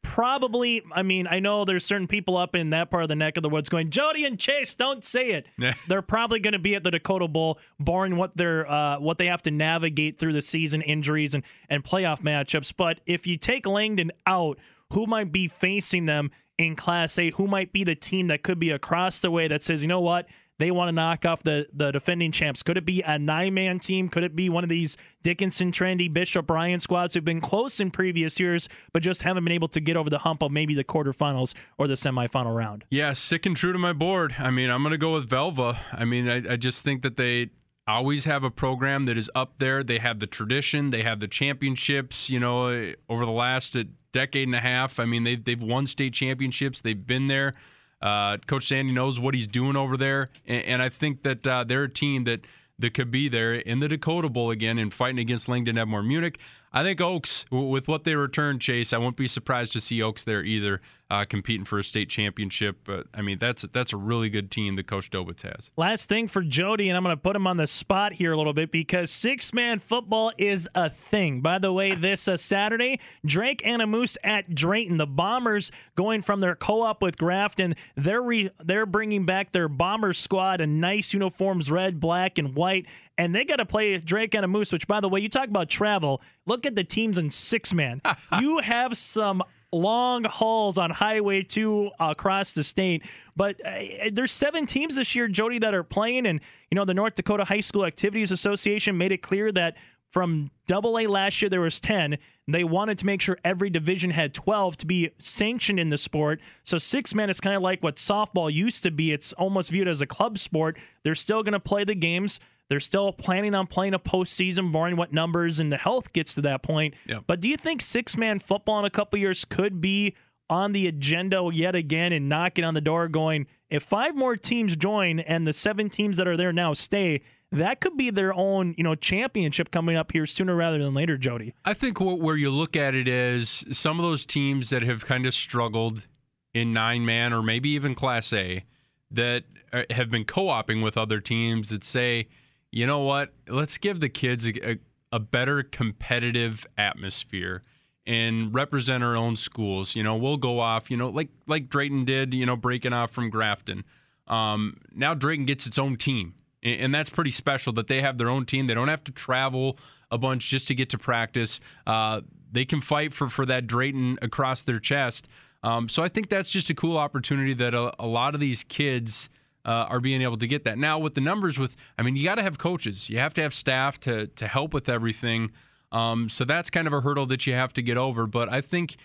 probably 0.02 0.82
i 0.92 1.02
mean 1.02 1.26
i 1.26 1.40
know 1.40 1.64
there's 1.64 1.84
certain 1.84 2.06
people 2.06 2.36
up 2.36 2.54
in 2.54 2.70
that 2.70 2.90
part 2.90 3.02
of 3.02 3.08
the 3.08 3.16
neck 3.16 3.36
of 3.36 3.42
the 3.42 3.48
woods 3.48 3.68
going 3.68 3.90
jody 3.90 4.24
and 4.24 4.38
chase 4.38 4.74
don't 4.74 5.04
say 5.04 5.30
it. 5.30 5.46
They're 5.88 6.02
probably 6.02 6.40
going 6.40 6.52
to 6.52 6.58
be 6.58 6.74
at 6.74 6.84
the 6.84 6.90
dakota 6.90 7.28
bowl 7.28 7.58
barring 7.78 8.16
what 8.16 8.36
they're 8.36 8.70
uh, 8.70 8.98
what 8.98 9.18
they 9.18 9.26
have 9.26 9.42
to 9.42 9.50
navigate 9.50 10.18
through 10.18 10.32
the 10.32 10.42
season 10.42 10.82
injuries 10.82 11.34
and 11.34 11.44
and 11.68 11.84
playoff 11.84 12.20
matchups. 12.20 12.72
But 12.76 13.00
if 13.06 13.26
you 13.26 13.36
take 13.36 13.66
langdon 13.66 14.10
out 14.26 14.58
who 14.92 15.06
might 15.06 15.32
be 15.32 15.48
facing 15.48 16.06
them 16.06 16.30
in 16.58 16.76
Class 16.76 17.18
A, 17.18 17.30
who 17.30 17.46
might 17.46 17.72
be 17.72 17.84
the 17.84 17.94
team 17.94 18.28
that 18.28 18.42
could 18.42 18.58
be 18.58 18.70
across 18.70 19.20
the 19.20 19.30
way 19.30 19.48
that 19.48 19.62
says, 19.62 19.82
you 19.82 19.88
know 19.88 20.00
what, 20.00 20.26
they 20.62 20.70
want 20.70 20.88
to 20.88 20.92
knock 20.92 21.26
off 21.26 21.42
the, 21.42 21.66
the 21.72 21.90
defending 21.90 22.30
champs. 22.30 22.62
Could 22.62 22.76
it 22.76 22.84
be 22.84 23.02
a 23.02 23.18
nine 23.18 23.54
man 23.54 23.78
team? 23.78 24.08
Could 24.08 24.22
it 24.22 24.36
be 24.36 24.48
one 24.48 24.62
of 24.62 24.70
these 24.70 24.96
Dickinson, 25.22 25.72
Trinity, 25.72 26.08
Bishop, 26.08 26.48
Ryan 26.48 26.80
squads 26.80 27.14
who've 27.14 27.24
been 27.24 27.40
close 27.40 27.80
in 27.80 27.90
previous 27.90 28.38
years, 28.38 28.68
but 28.92 29.02
just 29.02 29.22
haven't 29.22 29.44
been 29.44 29.52
able 29.52 29.68
to 29.68 29.80
get 29.80 29.96
over 29.96 30.08
the 30.08 30.18
hump 30.18 30.42
of 30.42 30.52
maybe 30.52 30.74
the 30.74 30.84
quarterfinals 30.84 31.54
or 31.78 31.86
the 31.86 31.94
semifinal 31.94 32.54
round? 32.54 32.84
Yeah, 32.90 33.12
sticking 33.12 33.54
true 33.54 33.72
to 33.72 33.78
my 33.78 33.92
board. 33.92 34.36
I 34.38 34.50
mean, 34.50 34.70
I'm 34.70 34.82
going 34.82 34.92
to 34.92 34.98
go 34.98 35.14
with 35.14 35.28
Velva. 35.28 35.78
I 35.92 36.04
mean, 36.04 36.28
I, 36.28 36.52
I 36.52 36.56
just 36.56 36.84
think 36.84 37.02
that 37.02 37.16
they 37.16 37.50
always 37.86 38.24
have 38.24 38.44
a 38.44 38.50
program 38.50 39.06
that 39.06 39.18
is 39.18 39.30
up 39.34 39.58
there. 39.58 39.82
They 39.82 39.98
have 39.98 40.20
the 40.20 40.26
tradition, 40.26 40.90
they 40.90 41.02
have 41.02 41.20
the 41.20 41.28
championships, 41.28 42.30
you 42.30 42.38
know, 42.38 42.92
over 43.08 43.24
the 43.24 43.32
last 43.32 43.76
uh, 43.76 43.84
decade 44.12 44.48
and 44.48 44.54
a 44.54 44.60
half. 44.60 45.00
I 45.00 45.04
mean, 45.04 45.24
they've, 45.24 45.42
they've 45.42 45.60
won 45.60 45.86
state 45.86 46.12
championships, 46.12 46.80
they've 46.80 47.06
been 47.06 47.26
there. 47.26 47.54
Uh, 48.02 48.38
Coach 48.46 48.66
Sandy 48.66 48.92
knows 48.92 49.20
what 49.20 49.34
he's 49.34 49.46
doing 49.46 49.76
over 49.76 49.96
there. 49.96 50.30
And, 50.46 50.64
and 50.64 50.82
I 50.82 50.88
think 50.88 51.22
that 51.22 51.46
uh, 51.46 51.64
they're 51.64 51.84
a 51.84 51.92
team 51.92 52.24
that, 52.24 52.40
that 52.78 52.94
could 52.94 53.10
be 53.10 53.28
there 53.28 53.54
in 53.54 53.80
the 53.80 53.88
Dakota 53.88 54.28
Bowl 54.28 54.50
again 54.50 54.78
and 54.78 54.92
fighting 54.92 55.20
against 55.20 55.48
Langdon 55.48 55.76
Edmore 55.76 56.06
Munich. 56.06 56.38
I 56.74 56.82
think 56.82 57.00
Oaks, 57.00 57.44
with 57.50 57.86
what 57.86 58.04
they 58.04 58.14
return, 58.14 58.58
Chase, 58.58 58.92
I 58.92 58.98
won't 58.98 59.16
be 59.16 59.26
surprised 59.26 59.72
to 59.74 59.80
see 59.80 60.02
Oaks 60.02 60.24
there 60.24 60.42
either, 60.42 60.80
uh, 61.10 61.26
competing 61.26 61.66
for 61.66 61.78
a 61.78 61.84
state 61.84 62.08
championship. 62.08 62.78
But 62.84 63.06
I 63.12 63.20
mean, 63.20 63.38
that's 63.38 63.62
that's 63.62 63.92
a 63.92 63.98
really 63.98 64.30
good 64.30 64.50
team 64.50 64.76
that 64.76 64.86
Coach 64.86 65.10
Dobitz 65.10 65.42
has. 65.42 65.70
Last 65.76 66.08
thing 66.08 66.28
for 66.28 66.42
Jody, 66.42 66.88
and 66.88 66.96
I'm 66.96 67.02
going 67.02 67.14
to 67.14 67.20
put 67.20 67.36
him 67.36 67.46
on 67.46 67.58
the 67.58 67.66
spot 67.66 68.14
here 68.14 68.32
a 68.32 68.36
little 68.36 68.54
bit 68.54 68.72
because 68.72 69.10
six 69.10 69.52
man 69.52 69.78
football 69.78 70.32
is 70.38 70.68
a 70.74 70.88
thing. 70.88 71.42
By 71.42 71.58
the 71.58 71.72
way, 71.72 71.94
this 71.94 72.26
uh, 72.26 72.38
Saturday, 72.38 72.98
Drake 73.26 73.62
Anamoose 73.62 74.16
at 74.24 74.54
Drayton. 74.54 74.96
The 74.96 75.06
Bombers 75.06 75.70
going 75.94 76.22
from 76.22 76.40
their 76.40 76.54
co-op 76.54 77.02
with 77.02 77.18
Grafton. 77.18 77.74
They're 77.94 78.22
re- 78.22 78.50
they're 78.64 78.86
bringing 78.86 79.26
back 79.26 79.52
their 79.52 79.68
Bomber 79.68 80.14
squad, 80.14 80.62
a 80.62 80.66
nice 80.66 81.12
uniforms, 81.12 81.70
red, 81.70 82.00
black, 82.00 82.38
and 82.38 82.54
white, 82.54 82.86
and 83.22 83.32
they 83.32 83.44
got 83.44 83.56
to 83.56 83.64
play 83.64 83.96
Drake 83.98 84.32
Anamoose. 84.32 84.72
Which, 84.72 84.88
by 84.88 85.00
the 85.00 85.08
way, 85.08 85.20
you 85.20 85.28
talk 85.28 85.48
about 85.48 85.68
travel. 85.68 86.20
Look 86.44 86.66
at 86.66 86.74
the 86.74 86.82
teams 86.82 87.18
in 87.18 87.30
six 87.30 87.72
man. 87.72 88.02
you 88.40 88.58
have 88.58 88.96
some 88.96 89.44
long 89.70 90.24
hauls 90.24 90.76
on 90.76 90.90
Highway 90.90 91.44
2 91.44 91.92
across 92.00 92.52
the 92.52 92.64
state. 92.64 93.04
But 93.36 93.64
uh, 93.64 94.10
there's 94.12 94.32
seven 94.32 94.66
teams 94.66 94.96
this 94.96 95.14
year, 95.14 95.28
Jody, 95.28 95.60
that 95.60 95.72
are 95.72 95.84
playing. 95.84 96.26
And, 96.26 96.40
you 96.70 96.74
know, 96.74 96.84
the 96.84 96.94
North 96.94 97.14
Dakota 97.14 97.44
High 97.44 97.60
School 97.60 97.86
Activities 97.86 98.32
Association 98.32 98.98
made 98.98 99.12
it 99.12 99.22
clear 99.22 99.52
that 99.52 99.76
from 100.10 100.50
double 100.66 100.98
A 100.98 101.06
last 101.06 101.40
year, 101.40 101.48
there 101.48 101.62
was 101.62 101.80
10. 101.80 102.18
They 102.48 102.64
wanted 102.64 102.98
to 102.98 103.06
make 103.06 103.22
sure 103.22 103.38
every 103.44 103.70
division 103.70 104.10
had 104.10 104.34
12 104.34 104.76
to 104.78 104.86
be 104.86 105.10
sanctioned 105.18 105.78
in 105.78 105.88
the 105.88 105.96
sport. 105.96 106.40
So 106.64 106.76
six 106.76 107.14
man 107.14 107.30
is 107.30 107.40
kind 107.40 107.56
of 107.56 107.62
like 107.62 107.82
what 107.82 107.96
softball 107.96 108.52
used 108.52 108.82
to 108.82 108.90
be. 108.90 109.12
It's 109.12 109.32
almost 109.34 109.70
viewed 109.70 109.88
as 109.88 110.00
a 110.00 110.06
club 110.06 110.38
sport. 110.38 110.76
They're 111.04 111.14
still 111.14 111.42
going 111.42 111.52
to 111.52 111.60
play 111.60 111.84
the 111.84 111.94
games. 111.94 112.40
They're 112.72 112.80
still 112.80 113.12
planning 113.12 113.54
on 113.54 113.66
playing 113.66 113.92
a 113.92 113.98
postseason, 113.98 114.72
barring 114.72 114.96
what 114.96 115.12
numbers 115.12 115.60
and 115.60 115.70
the 115.70 115.76
health 115.76 116.14
gets 116.14 116.34
to 116.36 116.40
that 116.40 116.62
point. 116.62 116.94
But 117.26 117.38
do 117.38 117.46
you 117.46 117.58
think 117.58 117.82
six 117.82 118.16
man 118.16 118.38
football 118.38 118.78
in 118.78 118.86
a 118.86 118.90
couple 118.90 119.18
years 119.18 119.44
could 119.44 119.78
be 119.78 120.14
on 120.48 120.72
the 120.72 120.86
agenda 120.86 121.50
yet 121.52 121.74
again 121.74 122.14
and 122.14 122.30
knocking 122.30 122.64
on 122.64 122.72
the 122.72 122.80
door 122.80 123.08
going, 123.08 123.46
if 123.68 123.82
five 123.82 124.16
more 124.16 124.38
teams 124.38 124.74
join 124.74 125.20
and 125.20 125.46
the 125.46 125.52
seven 125.52 125.90
teams 125.90 126.16
that 126.16 126.26
are 126.26 126.34
there 126.34 126.50
now 126.50 126.72
stay, 126.72 127.20
that 127.50 127.82
could 127.82 127.94
be 127.98 128.08
their 128.08 128.32
own, 128.32 128.74
you 128.78 128.84
know, 128.84 128.94
championship 128.94 129.70
coming 129.70 129.94
up 129.94 130.10
here 130.12 130.24
sooner 130.24 130.56
rather 130.56 130.78
than 130.78 130.94
later, 130.94 131.18
Jody. 131.18 131.52
I 131.66 131.74
think 131.74 132.00
what, 132.00 132.20
where 132.20 132.36
you 132.38 132.48
look 132.48 132.74
at 132.74 132.94
it 132.94 133.06
is 133.06 133.66
some 133.70 134.00
of 134.00 134.02
those 134.02 134.24
teams 134.24 134.70
that 134.70 134.80
have 134.80 135.04
kind 135.04 135.26
of 135.26 135.34
struggled 135.34 136.06
in 136.54 136.72
nine 136.72 137.04
man 137.04 137.34
or 137.34 137.42
maybe 137.42 137.68
even 137.68 137.94
Class 137.94 138.32
A 138.32 138.64
that 139.10 139.44
uh, 139.74 139.82
have 139.90 140.10
been 140.10 140.24
co 140.24 140.50
oping 140.50 140.80
with 140.80 140.96
other 140.96 141.20
teams 141.20 141.68
that 141.68 141.84
say, 141.84 142.28
you 142.72 142.86
know 142.86 143.00
what, 143.00 143.32
let's 143.46 143.78
give 143.78 144.00
the 144.00 144.08
kids 144.08 144.48
a, 144.48 144.78
a, 145.12 145.20
better 145.20 145.62
competitive 145.62 146.66
atmosphere 146.76 147.62
and 148.06 148.52
represent 148.52 149.04
our 149.04 149.16
own 149.16 149.36
schools. 149.36 149.94
You 149.94 150.02
know, 150.02 150.16
we'll 150.16 150.38
go 150.38 150.58
off, 150.58 150.90
you 150.90 150.96
know, 150.96 151.08
like 151.10 151.28
like 151.46 151.68
Drayton 151.68 152.04
did, 152.04 152.34
you 152.34 152.46
know, 152.46 152.56
breaking 152.56 152.92
off 152.92 153.12
from 153.12 153.30
Grafton. 153.30 153.84
Um, 154.26 154.78
now 154.92 155.14
Drayton 155.14 155.44
gets 155.46 155.66
its 155.66 155.78
own 155.78 155.96
team 155.96 156.34
and 156.62 156.94
that's 156.94 157.10
pretty 157.10 157.30
special 157.30 157.72
that 157.74 157.88
they 157.88 158.00
have 158.00 158.18
their 158.18 158.28
own 158.28 158.46
team. 158.46 158.66
They 158.66 158.74
don't 158.74 158.88
have 158.88 159.04
to 159.04 159.12
travel 159.12 159.78
a 160.10 160.18
bunch 160.18 160.48
just 160.48 160.68
to 160.68 160.74
get 160.74 160.90
to 160.90 160.98
practice. 160.98 161.60
Uh, 161.86 162.20
they 162.50 162.64
can 162.64 162.80
fight 162.80 163.12
for 163.12 163.28
for 163.28 163.46
that 163.46 163.66
Drayton 163.66 164.18
across 164.22 164.62
their 164.62 164.78
chest. 164.78 165.28
Um, 165.64 165.88
so 165.88 166.02
I 166.02 166.08
think 166.08 166.28
that's 166.28 166.50
just 166.50 166.70
a 166.70 166.74
cool 166.74 166.96
opportunity 166.96 167.54
that 167.54 167.74
a, 167.74 167.92
a 168.02 168.06
lot 168.06 168.34
of 168.34 168.40
these 168.40 168.64
kids 168.64 169.28
uh, 169.64 169.86
are 169.88 170.00
being 170.00 170.22
able 170.22 170.36
to 170.38 170.46
get 170.46 170.64
that. 170.64 170.78
Now 170.78 170.98
with 170.98 171.14
the 171.14 171.20
numbers, 171.20 171.58
with 171.58 171.76
I 171.98 172.02
mean, 172.02 172.16
you 172.16 172.24
got 172.24 172.36
to 172.36 172.42
have 172.42 172.58
coaches, 172.58 173.08
you 173.08 173.18
have 173.18 173.34
to 173.34 173.42
have 173.42 173.54
staff 173.54 174.00
to 174.00 174.26
to 174.26 174.46
help 174.46 174.74
with 174.74 174.88
everything. 174.88 175.52
Um, 175.92 176.28
so 176.28 176.44
that's 176.44 176.70
kind 176.70 176.86
of 176.86 176.92
a 176.92 177.00
hurdle 177.00 177.26
that 177.26 177.46
you 177.46 177.52
have 177.52 177.72
to 177.74 177.82
get 177.82 177.96
over. 177.96 178.26
But 178.26 178.48
I 178.50 178.62
think 178.62 178.96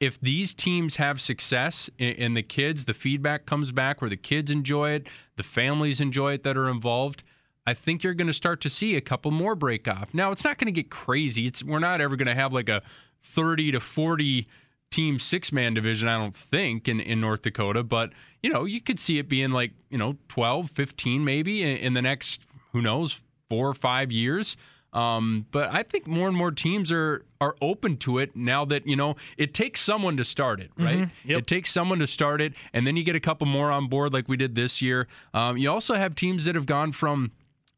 if 0.00 0.20
these 0.20 0.54
teams 0.54 0.96
have 0.96 1.20
success 1.20 1.90
and 1.98 2.36
the 2.36 2.42
kids, 2.42 2.84
the 2.84 2.94
feedback 2.94 3.46
comes 3.46 3.72
back 3.72 4.00
where 4.00 4.08
the 4.08 4.16
kids 4.16 4.50
enjoy 4.50 4.90
it, 4.90 5.08
the 5.36 5.42
families 5.42 6.00
enjoy 6.00 6.34
it 6.34 6.44
that 6.44 6.56
are 6.56 6.68
involved, 6.68 7.24
I 7.66 7.74
think 7.74 8.02
you're 8.02 8.14
going 8.14 8.28
to 8.28 8.32
start 8.32 8.60
to 8.62 8.70
see 8.70 8.96
a 8.96 9.00
couple 9.00 9.30
more 9.30 9.54
break 9.54 9.86
off. 9.88 10.14
Now, 10.14 10.30
it's 10.30 10.44
not 10.44 10.56
going 10.56 10.72
to 10.72 10.72
get 10.72 10.90
crazy. 10.90 11.46
It's 11.46 11.62
we're 11.62 11.80
not 11.80 12.00
ever 12.00 12.16
going 12.16 12.28
to 12.28 12.34
have 12.34 12.52
like 12.52 12.68
a 12.68 12.82
30 13.22 13.72
to 13.72 13.80
40 13.80 14.46
team 14.90 15.18
six 15.18 15.52
man 15.52 15.74
division, 15.74 16.08
I 16.08 16.16
don't 16.16 16.34
think, 16.34 16.88
in, 16.88 17.00
in 17.00 17.20
North 17.20 17.42
Dakota, 17.42 17.82
but 17.82 18.12
you 18.42 18.50
know, 18.52 18.64
you 18.64 18.80
could 18.80 19.00
see 19.00 19.18
it 19.18 19.28
being 19.28 19.50
like, 19.50 19.72
you 19.90 19.98
know, 19.98 20.16
12, 20.28 20.70
15 20.70 21.24
maybe 21.24 21.62
in, 21.62 21.76
in 21.78 21.94
the 21.94 22.02
next, 22.02 22.46
who 22.72 22.80
knows, 22.80 23.22
four 23.50 23.68
or 23.68 23.74
five 23.74 24.12
years. 24.12 24.56
Um, 24.92 25.46
but 25.50 25.72
I 25.72 25.82
think 25.82 26.06
more 26.06 26.28
and 26.28 26.36
more 26.36 26.50
teams 26.50 26.90
are 26.90 27.24
are 27.40 27.54
open 27.60 27.98
to 27.98 28.18
it 28.18 28.34
now 28.34 28.64
that 28.64 28.86
you 28.86 28.96
know 28.96 29.16
it 29.36 29.52
takes 29.52 29.80
someone 29.80 30.16
to 30.16 30.24
start 30.24 30.60
it, 30.60 30.70
right? 30.78 31.00
Mm-hmm. 31.00 31.30
Yep. 31.30 31.38
It 31.40 31.46
takes 31.46 31.70
someone 31.70 31.98
to 31.98 32.06
start 32.06 32.40
it, 32.40 32.54
and 32.72 32.86
then 32.86 32.96
you 32.96 33.04
get 33.04 33.14
a 33.14 33.20
couple 33.20 33.46
more 33.46 33.70
on 33.70 33.88
board 33.88 34.14
like 34.14 34.28
we 34.28 34.38
did 34.38 34.54
this 34.54 34.80
year. 34.80 35.06
Um, 35.34 35.58
you 35.58 35.70
also 35.70 35.94
have 35.94 36.14
teams 36.14 36.46
that 36.46 36.54
have 36.54 36.64
gone 36.64 36.92
from 36.92 37.32